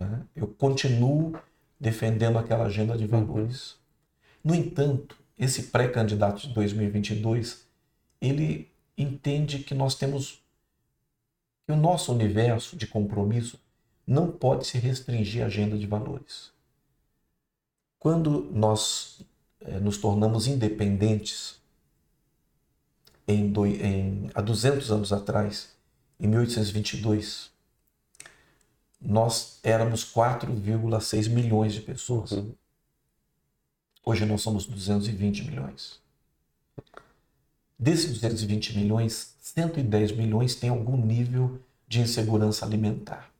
[0.00, 0.22] Né?
[0.34, 1.38] Eu continuo
[1.78, 3.76] defendendo aquela agenda de valores.
[4.42, 7.64] No entanto, esse pré-candidato de 2022,
[8.20, 10.42] ele entende que nós temos
[11.64, 13.60] que o nosso universo de compromisso
[14.04, 16.50] não pode se restringir à agenda de valores.
[18.00, 19.24] Quando nós
[19.80, 21.60] nos tornamos independentes
[23.26, 25.70] em, do, em, há 200 anos atrás,
[26.18, 27.50] em 1822,
[29.00, 32.32] nós éramos 4,6 milhões de pessoas.
[32.32, 32.54] Uhum.
[34.04, 36.00] Hoje nós somos 220 milhões.
[37.78, 43.30] Desses 220 milhões, 110 milhões têm algum nível de insegurança alimentar.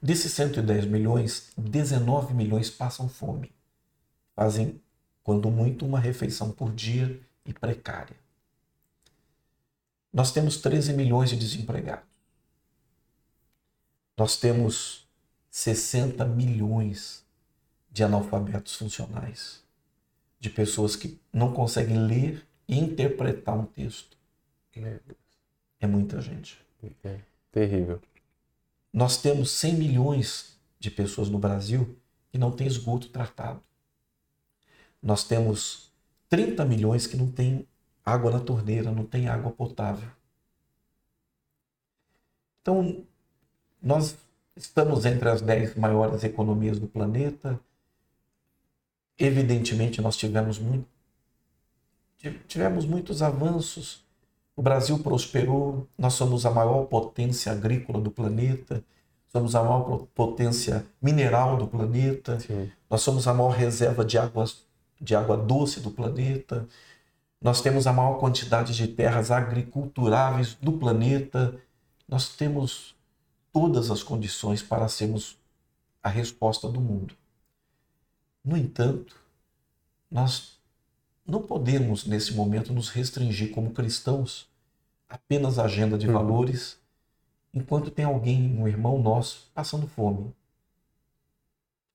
[0.00, 3.52] Desses 110 milhões, 19 milhões passam fome.
[4.34, 4.80] Fazem,
[5.24, 8.16] quando muito, uma refeição por dia e precária.
[10.12, 12.06] Nós temos 13 milhões de desempregados.
[14.16, 15.08] Nós temos
[15.50, 17.24] 60 milhões
[17.90, 19.60] de analfabetos funcionais,
[20.38, 24.16] de pessoas que não conseguem ler e interpretar um texto.
[25.80, 26.60] É muita gente.
[27.02, 27.18] É
[27.50, 28.00] terrível.
[28.92, 31.96] Nós temos 100 milhões de pessoas no Brasil
[32.30, 33.62] que não têm esgoto tratado.
[35.04, 35.92] Nós temos
[36.30, 37.68] 30 milhões que não têm
[38.02, 40.08] água na torneira, não tem água potável.
[42.62, 43.04] Então,
[43.82, 44.16] nós
[44.56, 47.60] estamos entre as 10 maiores economias do planeta.
[49.18, 50.88] Evidentemente, nós tivemos, muito,
[52.48, 54.02] tivemos muitos avanços.
[54.56, 58.82] O Brasil prosperou, nós somos a maior potência agrícola do planeta,
[59.28, 62.72] somos a maior potência mineral do planeta, Sim.
[62.88, 64.63] nós somos a maior reserva de, águas,
[65.00, 66.66] de água doce do planeta,
[67.40, 71.60] nós temos a maior quantidade de terras agriculturáveis do planeta,
[72.08, 72.94] nós temos
[73.52, 75.36] todas as condições para sermos
[76.02, 77.14] a resposta do mundo.
[78.44, 79.16] No entanto,
[80.10, 80.58] nós
[81.26, 84.48] não podemos, nesse momento, nos restringir como cristãos
[85.08, 86.12] apenas à agenda de uhum.
[86.12, 86.78] valores,
[87.52, 90.34] enquanto tem alguém, um irmão nosso, passando fome.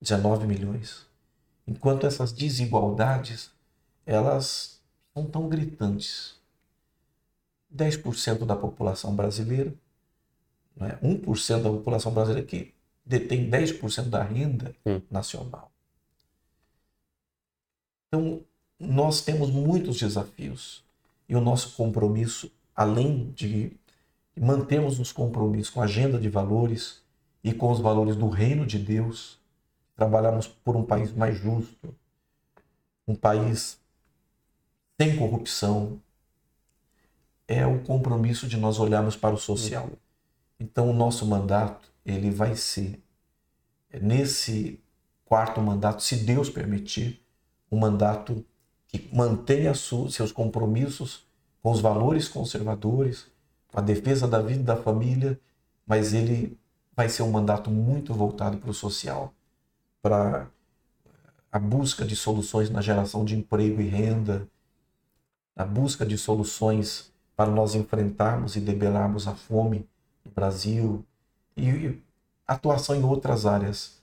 [0.00, 1.09] 19 milhões.
[1.66, 3.50] Enquanto essas desigualdades,
[4.04, 4.80] elas
[5.14, 6.38] são tão gritantes.
[7.74, 9.74] 10% da população brasileira
[10.80, 10.98] né?
[11.02, 12.72] 1% da população brasileira que
[13.04, 15.00] detém 10% da renda hum.
[15.10, 15.70] nacional.
[18.08, 18.40] Então,
[18.78, 20.82] nós temos muitos desafios
[21.28, 23.72] e o nosso compromisso, além de
[24.36, 27.02] mantermos os compromissos com a agenda de valores
[27.44, 29.38] e com os valores do reino de Deus,
[30.00, 31.94] trabalharmos por um país mais justo,
[33.06, 33.78] um país
[34.98, 36.00] sem corrupção,
[37.46, 39.90] é o compromisso de nós olharmos para o social.
[40.58, 42.98] Então, o nosso mandato, ele vai ser,
[44.00, 44.80] nesse
[45.26, 47.22] quarto mandato, se Deus permitir,
[47.70, 48.42] um mandato
[48.88, 51.26] que mantenha seus compromissos
[51.62, 53.26] com os valores conservadores,
[53.68, 55.38] com a defesa da vida e da família,
[55.86, 56.58] mas ele
[56.96, 59.34] vai ser um mandato muito voltado para o social,
[60.02, 60.48] para
[61.52, 64.46] a busca de soluções na geração de emprego e renda,
[65.56, 69.88] a busca de soluções para nós enfrentarmos e debelarmos a fome
[70.24, 71.04] no Brasil
[71.56, 71.98] e
[72.46, 74.00] atuação em outras áreas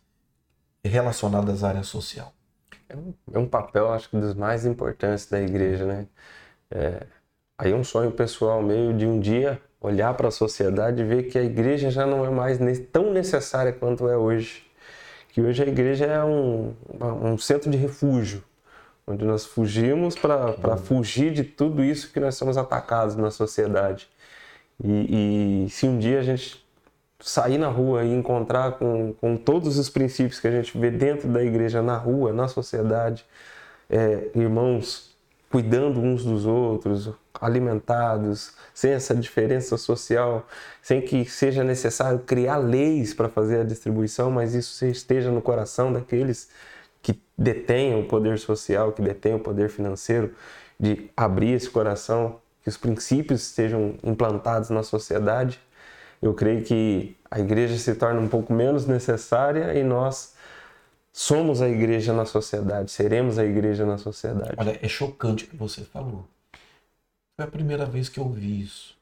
[0.84, 2.34] relacionadas à área social.
[2.90, 6.08] É um, é um papel, acho que, dos mais importantes da igreja, né?
[6.70, 7.06] É,
[7.58, 11.38] aí um sonho pessoal meio de um dia olhar para a sociedade e ver que
[11.38, 12.58] a igreja já não é mais
[12.92, 14.67] tão necessária quanto é hoje.
[15.38, 18.44] Que hoje a igreja é um, um centro de refúgio,
[19.06, 24.10] onde nós fugimos para fugir de tudo isso que nós somos atacados na sociedade.
[24.84, 26.66] E, e, se um dia a gente
[27.20, 31.28] sair na rua e encontrar com, com todos os princípios que a gente vê dentro
[31.28, 33.24] da igreja, na rua, na sociedade,
[33.92, 35.07] é, irmãos
[35.50, 40.46] cuidando uns dos outros, alimentados, sem essa diferença social,
[40.82, 45.94] sem que seja necessário criar leis para fazer a distribuição, mas isso esteja no coração
[45.94, 46.50] daqueles
[47.02, 50.34] que detêm o poder social, que detêm o poder financeiro,
[50.80, 55.60] de abrir esse coração, que os princípios estejam implantados na sociedade.
[56.22, 60.34] Eu creio que a igreja se torna um pouco menos necessária e nós
[61.18, 64.54] somos a igreja na sociedade, seremos a igreja na sociedade.
[64.56, 66.28] Olha, é chocante o que você falou.
[67.36, 68.96] Foi a primeira vez que eu ouvi isso.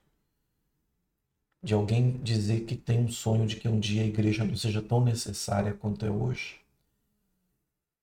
[1.62, 4.82] De alguém dizer que tem um sonho de que um dia a igreja não seja
[4.82, 6.56] tão necessária quanto é hoje.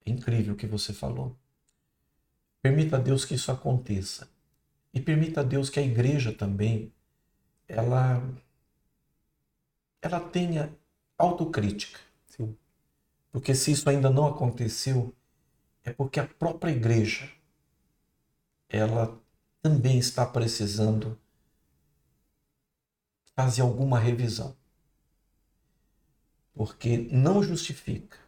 [0.05, 1.35] É incrível o que você falou.
[2.61, 4.29] Permita a Deus que isso aconteça.
[4.93, 6.93] E permita a Deus que a igreja também
[7.67, 8.23] ela
[10.03, 10.71] ela tenha
[11.17, 12.12] autocrítica.
[13.33, 15.15] Porque se isso ainda não aconteceu,
[15.83, 17.29] é porque a própria igreja
[18.69, 19.19] ela
[19.63, 21.19] também está precisando
[23.35, 24.55] fazer alguma revisão.
[26.55, 28.19] Porque não justifica.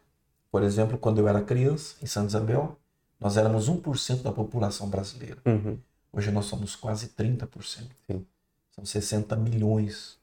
[0.51, 2.79] Por exemplo, quando eu era criança, em Santa Isabel,
[3.19, 5.41] nós éramos 1% da população brasileira.
[5.45, 5.79] Uhum.
[6.11, 7.89] Hoje nós somos quase 30%.
[8.09, 8.25] Sim.
[8.71, 10.17] São 60 milhões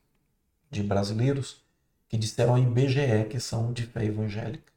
[0.71, 1.63] de brasileiros
[2.09, 4.72] que disseram ao IBGE que são de fé evangélica.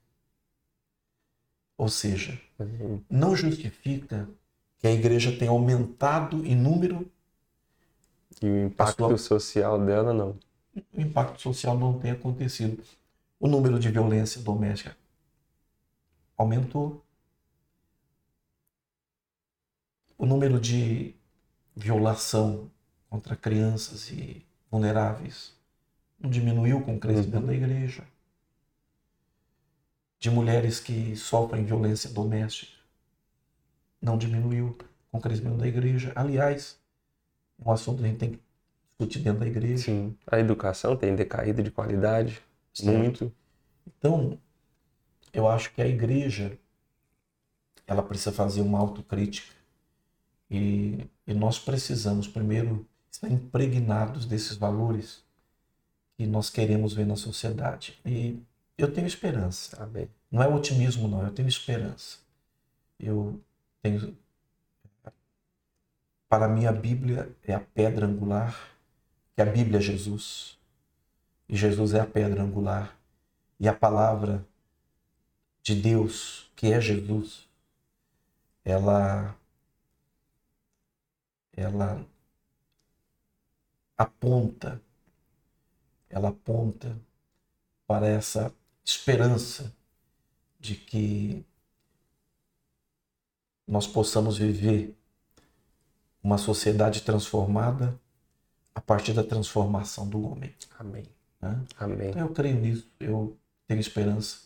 [1.78, 3.02] Ou seja, uhum.
[3.10, 4.30] não justifica
[4.80, 7.10] que a igreja tenha aumentado em número.
[8.42, 9.18] E o impacto sua...
[9.18, 10.38] social dela não.
[10.94, 12.84] O impacto social não tem acontecido.
[13.40, 14.96] O número de violência doméstica
[16.38, 17.04] aumentou.
[20.18, 21.14] O número de
[21.76, 22.72] violação
[23.10, 25.54] contra crianças e vulneráveis
[26.20, 27.48] não diminuiu com o crescimento uhum.
[27.48, 28.04] da igreja.
[30.26, 32.72] De mulheres que sofrem violência doméstica
[34.02, 34.76] não diminuiu
[35.12, 36.12] com o crescimento da igreja.
[36.16, 36.80] Aliás,
[37.64, 38.40] um assunto que a gente tem que
[38.90, 39.84] discutir dentro da igreja.
[39.84, 42.42] Sim, a educação tem decaído de qualidade
[42.82, 43.32] muito.
[43.86, 44.40] Então,
[45.32, 46.58] eu acho que a igreja
[47.86, 49.54] ela precisa fazer uma autocrítica
[50.50, 55.24] e, e nós precisamos primeiro estar impregnados desses valores
[56.18, 58.02] que nós queremos ver na sociedade.
[58.04, 58.40] E
[58.78, 59.82] eu tenho esperança.
[59.82, 60.10] Amém.
[60.32, 62.20] Não é otimismo, não, eu tenho esperança.
[63.00, 63.42] Eu
[63.82, 64.18] tenho.
[66.28, 68.58] Para mim, a Bíblia é a pedra angular,
[69.36, 70.58] que a Bíblia é Jesus.
[71.48, 72.98] E Jesus é a pedra angular.
[73.60, 74.46] E a palavra
[75.62, 77.48] de Deus, que é Jesus,
[78.64, 79.36] ela
[81.58, 82.06] ela
[83.98, 84.82] aponta
[86.10, 86.98] ela aponta
[87.86, 88.54] para essa
[88.86, 89.74] esperança
[90.60, 91.44] de que
[93.68, 94.96] nós possamos viver
[96.24, 98.00] uma sociedade transformada
[98.74, 100.54] a partir da transformação do homem.
[100.78, 101.06] Amém.
[101.42, 101.64] Né?
[101.78, 102.10] Amém.
[102.10, 103.36] Então eu creio nisso, eu
[103.68, 104.46] tenho esperança.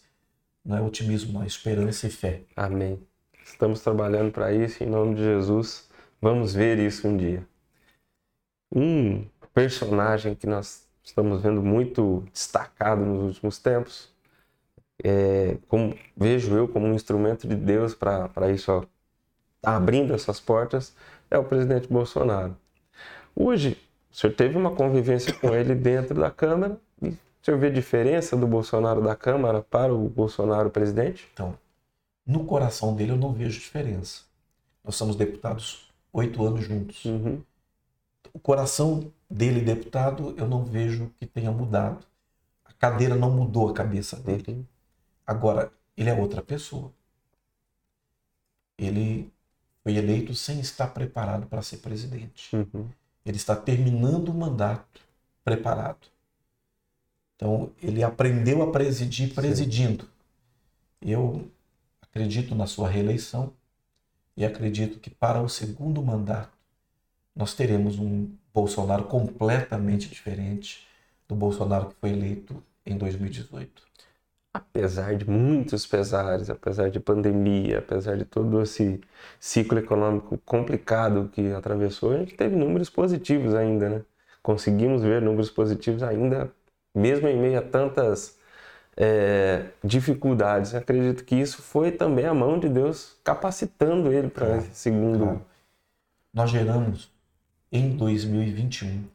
[0.64, 2.44] Não é otimismo, não é esperança e fé.
[2.56, 3.02] Amém.
[3.44, 5.90] Estamos trabalhando para isso em nome de Jesus.
[6.22, 7.48] Vamos ver isso um dia.
[8.72, 14.14] Um personagem que nós estamos vendo muito destacado nos últimos tempos,
[15.04, 18.84] é, como, vejo eu como um instrumento de Deus para isso, ó,
[19.62, 20.96] tá abrindo essas portas,
[21.30, 22.56] é o presidente Bolsonaro.
[23.36, 23.78] Hoje,
[24.12, 28.36] o senhor teve uma convivência com ele dentro da Câmara e O senhor vê diferença
[28.36, 31.28] do Bolsonaro da Câmara para o Bolsonaro presidente?
[31.34, 31.58] Então,
[32.26, 34.24] no coração dele eu não vejo diferença.
[34.84, 37.06] Nós somos deputados oito anos juntos.
[37.06, 37.42] Uhum.
[38.34, 42.06] O coração dele, deputado, eu não vejo que tenha mudado.
[42.66, 44.46] A cadeira não mudou a cabeça dele.
[44.50, 44.66] Uhum.
[45.30, 46.92] Agora, ele é outra pessoa.
[48.76, 49.32] Ele
[49.84, 52.50] foi eleito sem estar preparado para ser presidente.
[52.56, 52.90] Uhum.
[53.24, 55.02] Ele está terminando o mandato
[55.44, 56.08] preparado.
[57.36, 60.10] Então, ele aprendeu a presidir presidindo.
[61.00, 61.48] Eu
[62.02, 63.54] acredito na sua reeleição
[64.36, 66.58] e acredito que para o segundo mandato
[67.36, 70.88] nós teremos um Bolsonaro completamente diferente
[71.28, 73.90] do Bolsonaro que foi eleito em 2018.
[74.52, 79.00] Apesar de muitos pesares, apesar de pandemia, apesar de todo esse
[79.40, 84.02] ciclo econômico complicado que atravessou, a gente teve números positivos ainda, né?
[84.42, 86.52] Conseguimos ver números positivos ainda,
[86.96, 88.40] mesmo em meio a tantas
[88.98, 90.74] é, dificuldades.
[90.74, 95.42] Acredito que isso foi também a mão de Deus capacitando ele para esse segundo.
[96.34, 97.12] Nós geramos
[97.72, 99.06] em 2021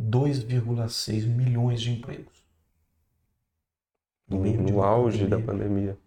[0.00, 2.33] 2,6 milhões de empregos.
[4.28, 5.98] No, no auge da pandemia.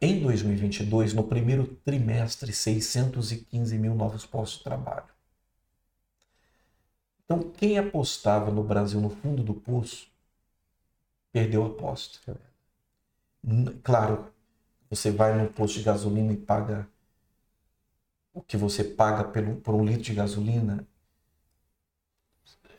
[0.00, 5.06] Em 2022, no primeiro trimestre, 615 mil novos postos de trabalho.
[7.24, 10.10] Então, quem apostava no Brasil no fundo do poço,
[11.32, 12.36] perdeu a aposta.
[13.82, 14.32] Claro,
[14.90, 16.88] você vai no posto de gasolina e paga
[18.34, 20.86] o que você paga pelo, por um litro de gasolina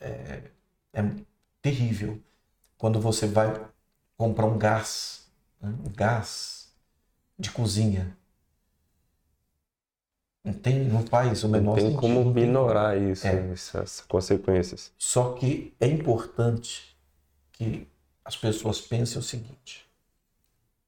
[0.00, 0.50] é,
[0.92, 1.02] é
[1.62, 2.20] terrível.
[2.76, 3.68] Quando você vai
[4.16, 5.28] comprar um gás,
[5.60, 5.70] né?
[5.86, 6.72] um gás
[7.38, 8.16] de cozinha,
[10.44, 12.00] não tem, não faz o menor não tem sentido.
[12.00, 13.50] como não tem minorar isso, É.
[13.52, 14.92] essas consequências.
[14.98, 16.96] Só que é importante
[17.52, 17.88] que
[18.24, 19.88] as pessoas pensem o seguinte: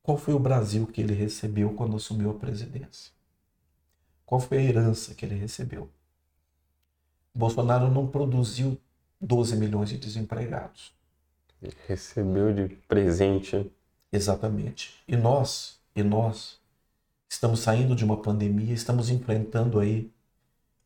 [0.02, 3.12] qual foi o Brasil que ele recebeu quando assumiu a presidência?
[4.26, 5.88] Qual foi a herança que ele recebeu?
[7.34, 8.78] Bolsonaro não produziu
[9.20, 10.92] 12 milhões de desempregados.
[11.86, 13.70] Recebeu de presente.
[14.12, 15.02] Exatamente.
[15.08, 16.60] E nós, e nós
[17.28, 20.10] estamos saindo de uma pandemia, estamos enfrentando aí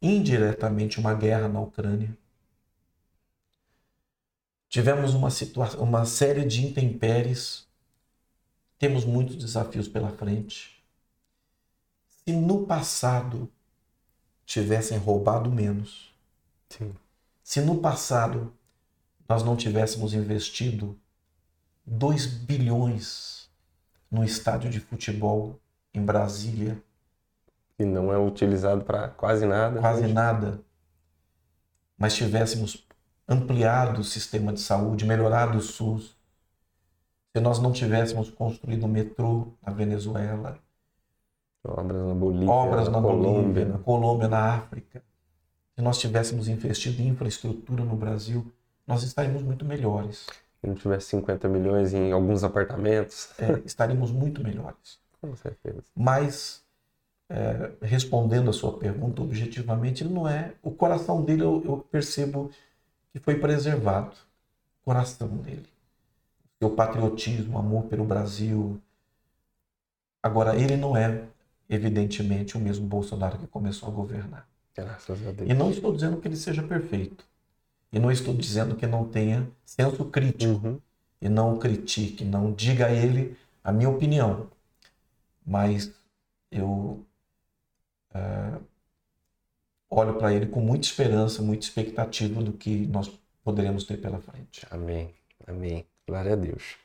[0.00, 2.16] indiretamente uma guerra na Ucrânia.
[4.68, 7.66] Tivemos uma situação, uma série de intempéries.
[8.78, 10.82] Temos muitos desafios pela frente.
[12.06, 13.50] Se no passado
[14.46, 16.14] tivessem roubado menos,
[16.68, 16.94] Sim.
[17.42, 18.52] se no passado
[19.30, 20.98] nós não tivéssemos investido
[21.86, 23.48] 2 bilhões
[24.10, 25.56] no estádio de futebol
[25.94, 26.82] em Brasília,
[27.78, 29.78] E não é utilizado para quase nada.
[29.80, 30.12] quase hoje.
[30.12, 30.60] nada,
[31.96, 32.84] mas tivéssemos
[33.28, 36.16] ampliado o sistema de saúde, melhorado o SUS,
[37.32, 40.58] se nós não tivéssemos construído o metrô na Venezuela,
[41.62, 43.42] Obras na Bolívia, obras na Colômbia.
[43.42, 45.04] Bolívia, na Colômbia, na África,
[45.76, 48.52] se nós tivéssemos investido em infraestrutura no Brasil,
[48.86, 50.26] nós estaríamos muito melhores.
[50.60, 53.30] Se não tivesse 50 milhões em alguns apartamentos.
[53.38, 54.98] É, estaríamos muito melhores.
[55.20, 55.82] Com certeza.
[55.94, 56.62] Mas,
[57.28, 60.54] é, respondendo a sua pergunta objetivamente, ele não é.
[60.62, 62.50] O coração dele eu, eu percebo
[63.12, 64.16] que foi preservado.
[64.82, 65.68] O coração dele.
[66.60, 68.80] O patriotismo, amor pelo Brasil.
[70.22, 71.24] Agora, ele não é,
[71.68, 74.46] evidentemente, o mesmo Bolsonaro que começou a governar.
[74.76, 75.48] Graças a Deus.
[75.48, 77.24] E não estou dizendo que ele seja perfeito.
[77.92, 80.66] E não estou dizendo que não tenha senso crítico.
[80.66, 80.80] Uhum.
[81.20, 84.48] E não critique, não diga a ele a minha opinião.
[85.44, 85.92] Mas
[86.50, 87.04] eu
[88.14, 88.60] eh,
[89.90, 93.10] olho para ele com muita esperança, muita expectativa do que nós
[93.42, 94.66] poderemos ter pela frente.
[94.70, 95.14] Amém.
[95.46, 95.84] Amém.
[96.08, 96.76] Glória a Deus.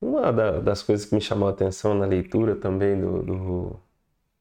[0.00, 3.80] Uma da- das coisas que me chamou a atenção na leitura também do, do-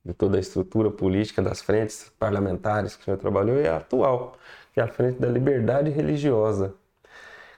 [0.05, 4.37] de toda a estrutura política das frentes parlamentares que o senhor trabalhou é a atual,
[4.73, 6.73] que é a frente da liberdade religiosa.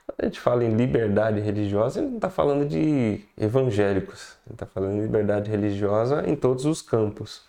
[0.06, 4.66] Quando a gente fala em liberdade religiosa, ele não está falando de evangélicos, ele está
[4.66, 7.42] falando de liberdade religiosa em todos os campos.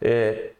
[0.00, 0.52] É,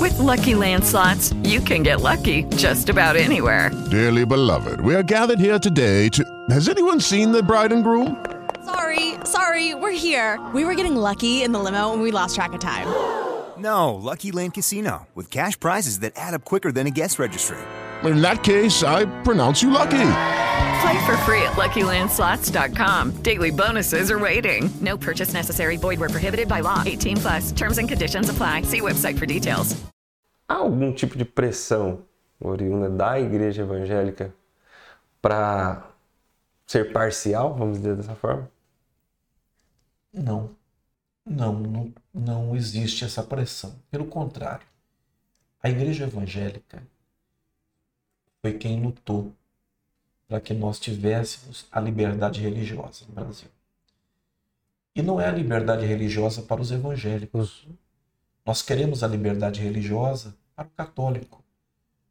[0.00, 3.70] With Lucky Land slots, you can get lucky just about anywhere.
[3.90, 6.24] Dearly beloved, we are gathered here today to.
[6.50, 8.24] Has anyone seen the bride and groom?
[8.64, 10.40] Sorry, sorry, we're here.
[10.52, 13.25] We were getting lucky in the limo and we lost track of time.
[13.58, 17.58] No, Lucky Land Casino, with cash prizes that add up quicker than a guest registry.
[18.04, 20.08] In that case, I pronounce you lucky.
[20.82, 23.22] Play for free at LuckyLandSlots.com.
[23.22, 24.68] Daily bonuses are waiting.
[24.80, 25.76] No purchase necessary.
[25.78, 26.82] Void where prohibited by law.
[26.84, 27.52] 18 plus.
[27.52, 28.62] Terms and conditions apply.
[28.62, 29.74] See website for details.
[30.48, 32.04] há algum tipo de pressão
[32.40, 34.32] oriunda da igreja evangélica
[35.20, 35.82] para
[36.66, 38.48] ser parcial, vamos dizer dessa forma?
[40.12, 40.50] Não.
[41.28, 43.74] Não, não, não existe essa pressão.
[43.90, 44.64] Pelo contrário,
[45.60, 46.80] a igreja evangélica
[48.40, 49.34] foi quem lutou
[50.28, 53.48] para que nós tivéssemos a liberdade religiosa no Brasil.
[54.94, 57.66] E não é a liberdade religiosa para os evangélicos.
[58.44, 61.44] Nós queremos a liberdade religiosa para o católico,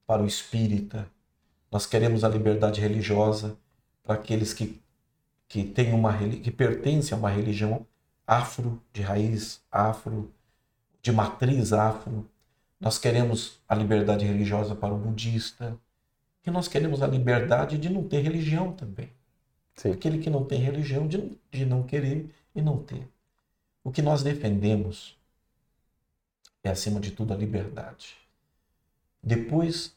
[0.06, 1.10] para o espírita.
[1.72, 3.58] Nós queremos a liberdade religiosa
[4.04, 4.82] para aqueles que,
[5.48, 7.88] que, têm uma, que pertencem a uma religião
[8.28, 10.32] afro, de raiz afro,
[11.02, 12.28] de matriz afro.
[12.80, 15.78] Nós queremos a liberdade religiosa para o budista.
[16.46, 19.10] E nós queremos a liberdade de não ter religião também.
[19.76, 19.92] Sim.
[19.92, 23.08] Aquele que não tem religião, de, de não querer e não ter.
[23.84, 25.18] O que nós defendemos
[26.64, 28.18] é, acima de tudo, a liberdade.
[29.22, 29.96] Depois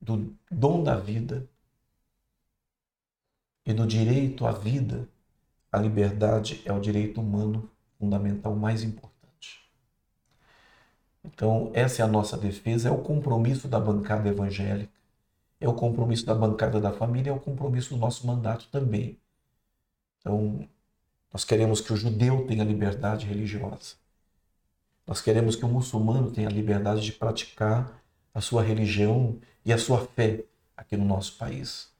[0.00, 1.46] do dom da vida
[3.64, 5.08] e do direito à vida,
[5.72, 7.68] a liberdade é o direito humano
[7.98, 9.12] fundamental mais importante.
[11.24, 14.92] Então, essa é a nossa defesa, é o compromisso da bancada evangélica,
[15.58, 19.18] é o compromisso da bancada da família, é o compromisso do nosso mandato também.
[20.20, 20.68] Então,
[21.32, 23.94] nós queremos que o judeu tenha liberdade religiosa.
[25.06, 28.02] Nós queremos que o muçulmano tenha liberdade de praticar
[28.34, 30.44] a sua religião e a sua fé
[30.76, 31.90] aqui no nosso país.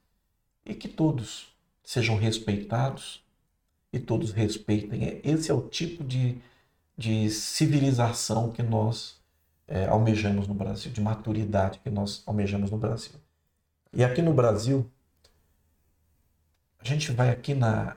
[0.64, 3.24] E que todos sejam respeitados
[3.92, 5.20] e todos respeitem.
[5.22, 6.38] Esse é o tipo de,
[6.96, 9.20] de civilização que nós
[9.68, 13.14] é, almejamos no Brasil, de maturidade que nós almejamos no Brasil.
[13.92, 14.90] E aqui no Brasil,
[16.78, 17.96] a gente vai aqui na,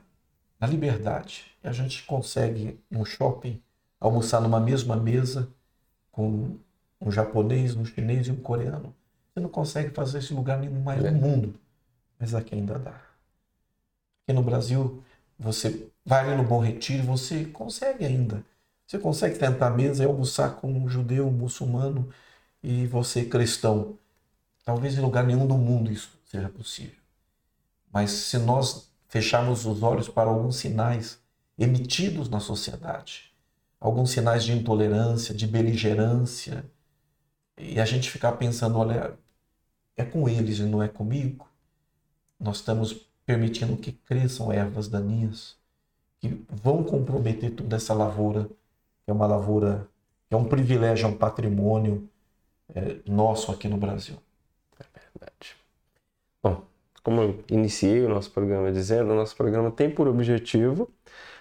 [0.60, 3.60] na liberdade e a gente consegue, no shopping,
[3.98, 5.48] almoçar numa mesma mesa
[6.12, 6.58] com
[7.00, 8.94] um japonês, um chinês e um coreano.
[9.32, 11.58] Você não consegue fazer esse lugar nenhum mais no mundo,
[12.18, 13.00] mas aqui ainda dá.
[14.22, 15.02] Aqui no Brasil,
[15.38, 18.44] você vai ali no Bom Retiro, você consegue ainda.
[18.86, 22.08] Você consegue sentar à mesa e almoçar com um judeu, um muçulmano
[22.62, 23.98] e você cristão.
[24.64, 27.00] Talvez em lugar nenhum do mundo isso seja possível.
[27.92, 31.18] Mas se nós fecharmos os olhos para alguns sinais
[31.58, 33.32] emitidos na sociedade,
[33.80, 36.64] alguns sinais de intolerância, de beligerância,
[37.56, 39.18] e a gente ficar pensando, olha,
[39.96, 41.48] é com eles e não é comigo,
[42.38, 45.56] nós estamos permitindo que cresçam ervas daninhas
[46.20, 48.44] que vão comprometer toda essa lavoura,
[49.04, 49.86] que é uma lavoura,
[50.28, 52.08] que é um privilégio, é um patrimônio
[52.74, 54.16] é, nosso aqui no Brasil.
[54.78, 55.56] É verdade.
[56.42, 56.62] Bom,
[57.02, 60.90] como eu iniciei o nosso programa dizendo, o nosso programa tem por objetivo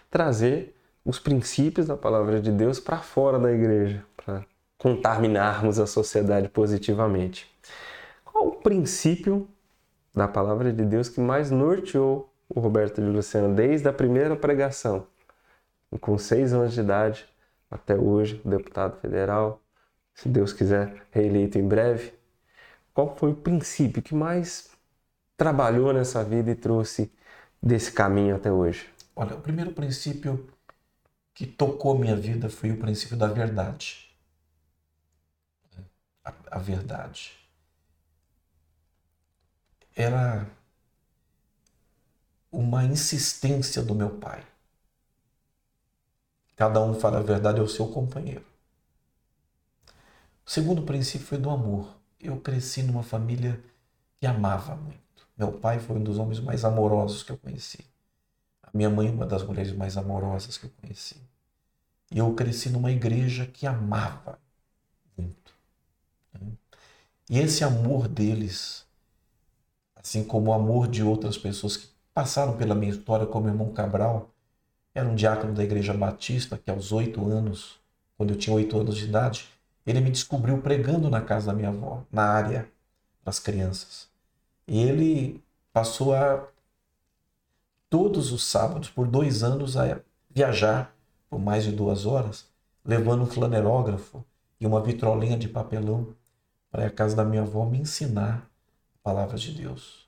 [0.10, 4.44] trazer os princípios da palavra de Deus para fora da igreja, para
[4.78, 7.48] contaminarmos a sociedade positivamente.
[8.24, 9.48] Qual o princípio
[10.16, 15.07] da palavra de Deus que mais norteou o Roberto de Luciano desde a primeira pregação,
[15.99, 17.28] com seis anos de idade
[17.70, 19.61] até hoje, deputado federal,
[20.13, 22.13] se Deus quiser, reeleito em breve.
[22.93, 24.72] Qual foi o princípio que mais
[25.36, 27.11] trabalhou nessa vida e trouxe
[27.61, 28.89] desse caminho até hoje?
[29.13, 30.47] Olha, o primeiro princípio
[31.34, 34.09] que tocou minha vida foi o princípio da verdade.
[36.24, 37.45] A, a verdade
[39.96, 40.46] era
[42.52, 44.46] uma insistência do meu pai.
[46.56, 48.46] Cada um fala a verdade ao seu companheiro.
[50.46, 51.96] O segundo princípio foi do amor.
[52.20, 53.62] Eu cresci numa família
[54.18, 55.28] que amava muito.
[55.38, 57.86] Meu pai foi um dos homens mais amorosos que eu conheci.
[58.64, 61.18] A minha mãe, uma das mulheres mais amorosas que eu conheci.
[62.12, 64.39] E eu cresci numa igreja que amava
[65.18, 65.54] muito.
[67.30, 68.85] E esse amor deles
[70.06, 73.74] assim como o amor de outras pessoas que passaram pela minha história, como o irmão
[73.74, 74.30] Cabral,
[74.93, 77.80] era um diácono da Igreja Batista, que aos oito anos,
[78.16, 79.49] quando eu tinha oito anos de idade,
[79.84, 82.70] ele me descobriu pregando na casa da minha avó, na área
[83.24, 84.08] das crianças.
[84.68, 85.43] E ele
[85.74, 86.47] passou a
[87.89, 89.99] todos os sábados, por dois anos, a
[90.30, 90.95] viajar
[91.28, 92.47] por mais de duas horas,
[92.86, 94.24] levando um flanerógrafo
[94.62, 96.10] e uma vitrolinha de papelão
[96.70, 98.47] para a casa da minha avó me ensinar
[99.06, 100.08] palavra de Deus.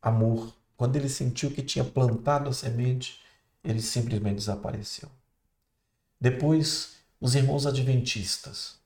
[0.00, 0.54] Amor.
[0.76, 3.20] Quando ele sentiu que tinha plantado a semente,
[3.64, 5.08] ele simplesmente desapareceu.
[6.20, 8.78] Depois, os irmãos adventistas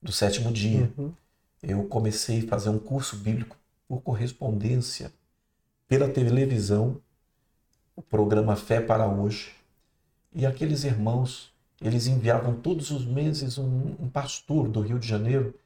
[0.00, 0.92] do sétimo dia.
[0.96, 1.12] Uhum.
[1.60, 3.56] Eu comecei a fazer um curso bíblico
[3.88, 5.12] por correspondência
[5.88, 7.00] pela televisão,
[7.96, 9.52] o programa Fé para Hoje.
[10.32, 15.58] E aqueles irmãos, eles enviavam todos os meses um, um pastor do Rio de Janeiro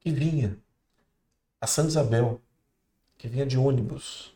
[0.00, 0.58] que vinha
[1.60, 2.40] a Santa Isabel
[3.20, 4.34] que vinha de ônibus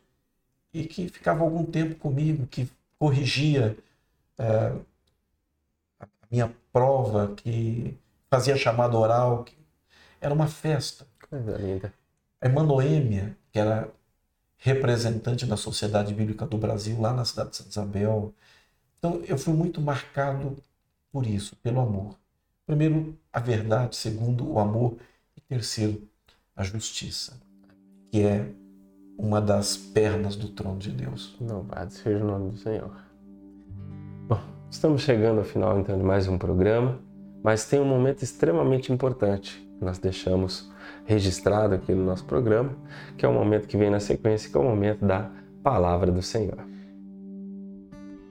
[0.73, 2.69] e que ficava algum tempo comigo, que
[2.99, 3.75] corrigia
[4.37, 4.77] é,
[5.99, 7.97] a minha prova, que
[8.29, 9.45] fazia chamada oral.
[9.45, 9.57] Que
[10.21, 11.07] era uma festa.
[11.31, 11.95] Coisa linda.
[12.43, 13.89] A irmã Noêmia, que era
[14.59, 18.35] representante da Sociedade Bíblica do Brasil, lá na cidade de Santa Isabel.
[18.99, 20.59] Então, eu fui muito marcado
[21.11, 22.19] por isso, pelo amor.
[22.67, 23.97] Primeiro, a verdade.
[23.97, 24.99] Segundo, o amor.
[25.35, 26.07] E terceiro,
[26.55, 27.41] a justiça,
[28.11, 28.47] que é
[29.19, 31.37] uma das pernas do trono de Deus.
[31.41, 32.91] Louvado seja o nome do Senhor.
[34.29, 34.41] Bom,
[34.71, 36.99] estamos chegando ao final então de mais um programa,
[37.43, 40.71] mas tem um momento extremamente importante que nós deixamos
[41.05, 42.71] registrado aqui no nosso programa,
[43.17, 45.31] que é o momento que vem na sequência, que é o momento da
[45.63, 46.59] palavra do Senhor.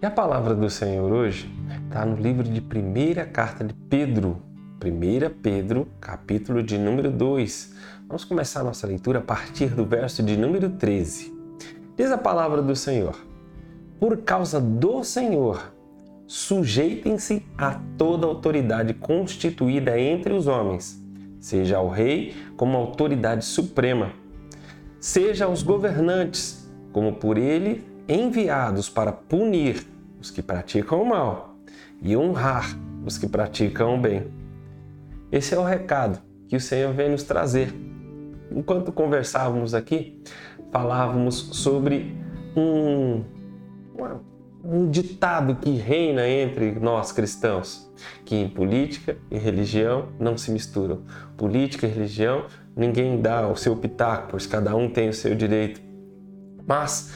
[0.02, 1.50] E a palavra do Senhor hoje
[1.86, 4.42] está no livro de primeira carta de Pedro,
[4.84, 7.73] 1 Pedro, capítulo de número 2.
[8.08, 11.34] Vamos começar a nossa leitura a partir do verso de número 13.
[11.96, 13.16] Diz a palavra do Senhor:
[14.00, 15.74] Por causa do Senhor,
[16.28, 21.02] sujeitem-se a toda autoridade constituída entre os homens,
[21.40, 24.12] seja ao rei como autoridade suprema,
[25.00, 29.88] seja aos governantes como por ele enviados para punir
[30.20, 31.56] os que praticam o mal
[32.02, 34.28] e honrar os que praticam o bem.
[35.32, 37.74] Esse é o recado que o Senhor vem nos trazer.
[38.56, 40.22] Enquanto conversávamos aqui,
[40.72, 42.16] falávamos sobre
[42.56, 43.24] um,
[44.64, 47.92] um ditado que reina entre nós cristãos,
[48.24, 51.02] que em política e religião não se misturam.
[51.36, 52.46] Política e religião,
[52.76, 55.82] ninguém dá o seu pitaco, pois cada um tem o seu direito.
[56.66, 57.14] Mas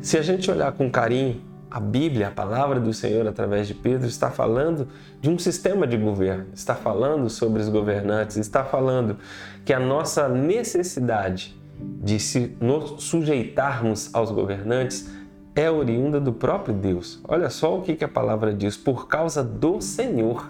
[0.00, 1.40] se a gente olhar com carinho
[1.74, 4.86] a Bíblia, a palavra do Senhor através de Pedro, está falando
[5.20, 9.16] de um sistema de governo, está falando sobre os governantes, está falando
[9.64, 15.10] que a nossa necessidade de se nos sujeitarmos aos governantes
[15.52, 17.20] é oriunda do próprio Deus.
[17.26, 20.48] Olha só o que a palavra diz: por causa do Senhor.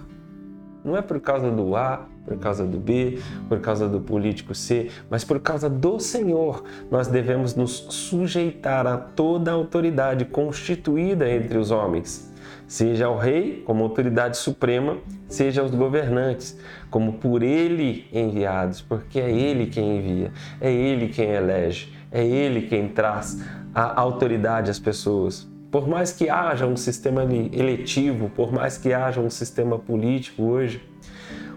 [0.84, 3.18] Não é por causa do A, por causa do B,
[3.48, 6.64] por causa do político C, mas por causa do Senhor.
[6.90, 12.32] Nós devemos nos sujeitar a toda a autoridade constituída entre os homens,
[12.66, 14.98] seja ao rei como autoridade suprema,
[15.28, 16.58] seja aos governantes
[16.90, 22.62] como por ele enviados, porque é ele quem envia, é ele quem elege, é ele
[22.62, 23.42] quem traz
[23.74, 25.48] a autoridade às pessoas.
[25.70, 30.80] Por mais que haja um sistema eletivo, por mais que haja um sistema político hoje,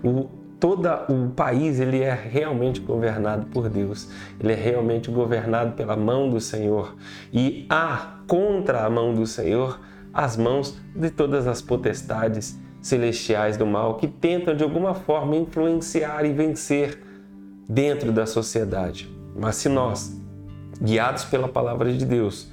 [0.04, 0.28] o,
[0.60, 4.10] todo o país ele é realmente governado por Deus.
[4.40, 6.96] Ele é realmente governado pela mão do Senhor.
[7.32, 9.80] E há contra a mão do Senhor
[10.14, 16.26] as mãos de todas as potestades celestiais do mal que tentam de alguma forma influenciar
[16.26, 17.00] e vencer
[17.70, 19.10] dentro da sociedade.
[19.36, 20.20] Mas se nós,
[20.82, 22.52] guiados pela palavra de Deus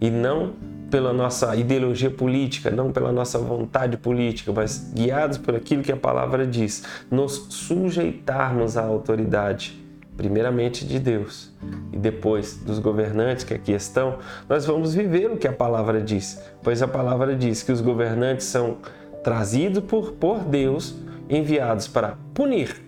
[0.00, 0.54] e não
[0.90, 5.96] pela nossa ideologia política, não pela nossa vontade política, mas guiados por aquilo que a
[5.96, 9.84] palavra diz, nos sujeitarmos à autoridade,
[10.16, 11.52] primeiramente de Deus
[11.92, 14.18] e depois dos governantes que aqui estão,
[14.48, 18.46] nós vamos viver o que a palavra diz, pois a palavra diz que os governantes
[18.46, 18.78] são
[19.22, 20.94] trazidos por, por Deus,
[21.28, 22.82] enviados para punir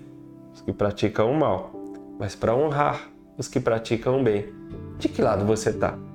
[0.55, 1.73] os que praticam o mal,
[2.19, 4.47] mas para honrar os que praticam o bem.
[4.99, 6.08] De que lado você está?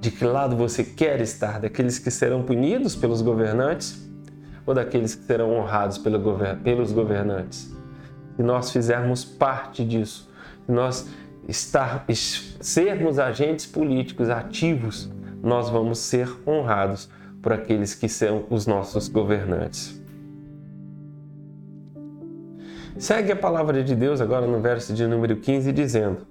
[0.00, 1.60] De que lado você quer estar?
[1.60, 4.00] Daqueles que serão punidos pelos governantes
[4.64, 7.70] ou daqueles que serão honrados pelos governantes?
[8.34, 10.30] Se nós fizermos parte disso,
[10.64, 11.06] se nós
[11.46, 12.06] estar,
[12.60, 15.10] sermos agentes políticos ativos,
[15.42, 17.10] nós vamos ser honrados
[17.42, 20.00] por aqueles que são os nossos governantes.
[22.96, 26.26] Segue a palavra de Deus agora no verso de número 15, dizendo: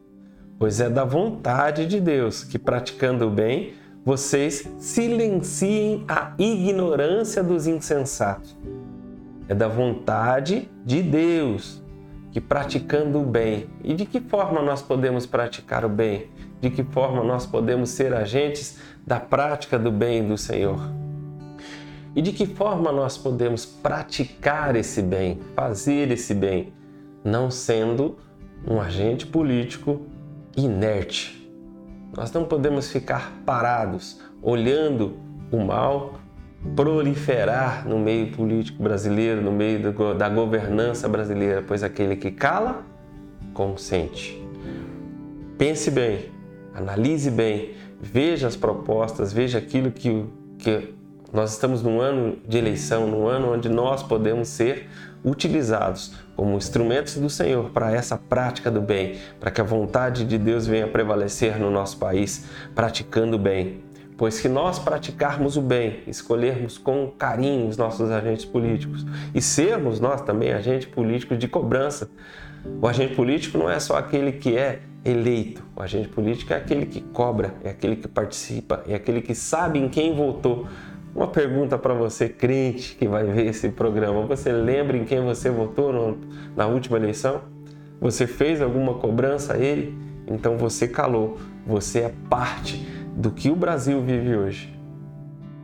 [0.59, 7.65] pois é da vontade de Deus que, praticando o bem, vocês silenciem a ignorância dos
[7.65, 8.57] insensatos.
[9.47, 11.81] É da vontade de Deus
[12.31, 16.29] que, praticando o bem, e de que forma nós podemos praticar o bem?
[16.59, 20.79] De que forma nós podemos ser agentes da prática do bem do Senhor?
[22.15, 26.73] E de que forma nós podemos praticar esse bem, fazer esse bem,
[27.23, 28.17] não sendo
[28.67, 30.01] um agente político
[30.65, 31.35] inerte.
[32.15, 35.17] Nós não podemos ficar parados olhando
[35.51, 36.19] o mal
[36.75, 42.83] proliferar no meio político brasileiro, no meio da governança brasileira, pois aquele que cala,
[43.53, 44.41] consente.
[45.57, 46.25] Pense bem,
[46.73, 50.25] analise bem, veja as propostas, veja aquilo que,
[50.57, 50.93] que
[51.31, 54.89] nós estamos num ano de eleição, num ano onde nós podemos ser
[55.23, 60.37] utilizados como instrumentos do Senhor para essa prática do bem, para que a vontade de
[60.37, 63.83] Deus venha prevalecer no nosso país, praticando o bem.
[64.17, 69.99] Pois se nós praticarmos o bem, escolhermos com carinho os nossos agentes políticos e sermos
[69.99, 72.09] nós também agentes políticos de cobrança,
[72.81, 76.85] o agente político não é só aquele que é eleito, o agente político é aquele
[76.85, 80.67] que cobra, é aquele que participa, é aquele que sabe em quem votou.
[81.19, 85.49] Uma pergunta para você, crente, que vai ver esse programa: você lembra em quem você
[85.49, 86.17] votou no,
[86.55, 87.41] na última eleição?
[87.99, 89.93] Você fez alguma cobrança a ele?
[90.25, 94.73] Então você calou, você é parte do que o Brasil vive hoje.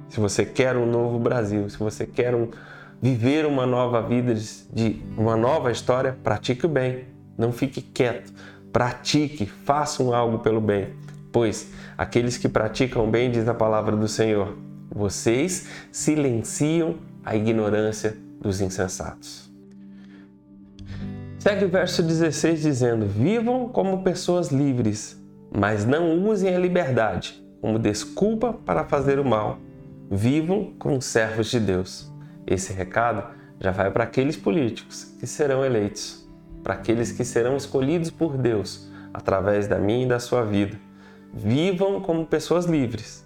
[0.10, 2.49] Se você quer um novo Brasil, se você quer um,
[3.01, 4.36] viver uma nova vida,
[4.74, 7.06] de uma nova história, pratique o bem.
[7.38, 8.34] Não fique quieto.
[8.74, 10.89] Pratique, façam algo pelo bem.
[11.32, 14.53] Pois aqueles que praticam bem, diz a palavra do Senhor,
[14.96, 19.54] vocês silenciam a ignorância dos insensatos.
[21.38, 25.22] Segue o verso 16 dizendo: Vivam como pessoas livres,
[25.54, 29.58] mas não usem a liberdade como desculpa para fazer o mal.
[30.10, 32.12] Vivam como servos de Deus.
[32.46, 33.24] Esse recado
[33.60, 36.30] já vai para aqueles políticos que serão eleitos,
[36.62, 40.78] para aqueles que serão escolhidos por Deus através da minha e da sua vida.
[41.34, 43.24] Vivam como pessoas livres,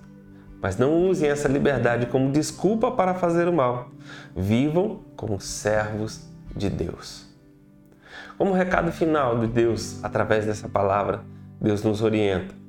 [0.61, 3.89] mas não usem essa liberdade como desculpa para fazer o mal.
[4.35, 7.27] Vivam como servos de Deus.
[8.37, 11.21] Como recado final de Deus, através dessa palavra,
[11.61, 12.59] Deus nos orienta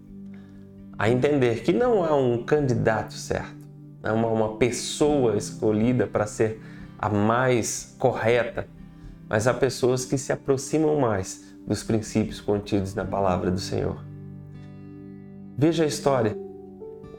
[1.01, 3.67] a entender que não há um candidato certo,
[4.03, 6.61] há uma pessoa escolhida para ser
[6.99, 8.69] a mais correta,
[9.27, 14.05] mas há pessoas que se aproximam mais dos princípios contidos na palavra do Senhor.
[15.57, 16.37] Veja a história,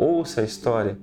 [0.02, 0.98] ouça a história,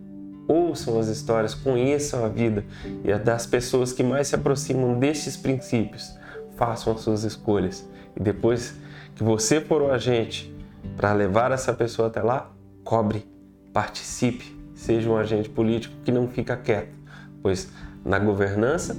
[0.49, 2.65] ouçam as histórias, conheçam a vida
[3.05, 6.19] e a das pessoas que mais se aproximam destes princípios.
[6.57, 8.75] Façam as suas escolhas e depois
[9.15, 10.53] que você for o agente
[10.97, 12.51] para levar essa pessoa até lá,
[12.83, 13.25] cobre,
[13.73, 16.93] participe, seja um agente político que não fica quieto,
[17.41, 17.69] pois
[18.05, 18.97] na governança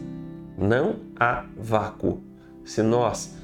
[0.57, 2.23] não há vácuo.
[2.63, 3.35] Se nós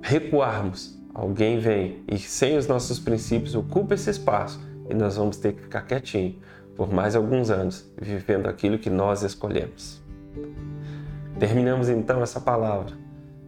[0.00, 5.52] recuarmos, alguém vem e sem os nossos princípios ocupa esse espaço e nós vamos ter
[5.52, 6.36] que ficar quietinho
[6.76, 10.02] por mais alguns anos, vivendo aquilo que nós escolhemos.
[11.38, 12.94] Terminamos então essa palavra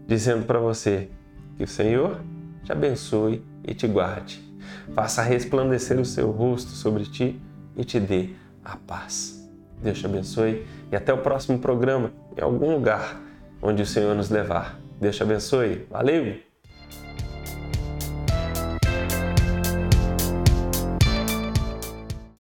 [0.06, 1.08] dizendo para você
[1.56, 2.20] que o Senhor
[2.64, 4.52] te abençoe e te guarde
[4.94, 7.40] faça resplandecer o seu rosto sobre ti
[7.76, 8.30] e te dê
[8.64, 9.48] a paz.
[9.82, 13.20] Deus te abençoe e até o próximo programa, em algum lugar
[13.60, 14.78] onde o Senhor nos levar.
[15.00, 15.86] Deus te abençoe.
[15.90, 16.51] Valeu!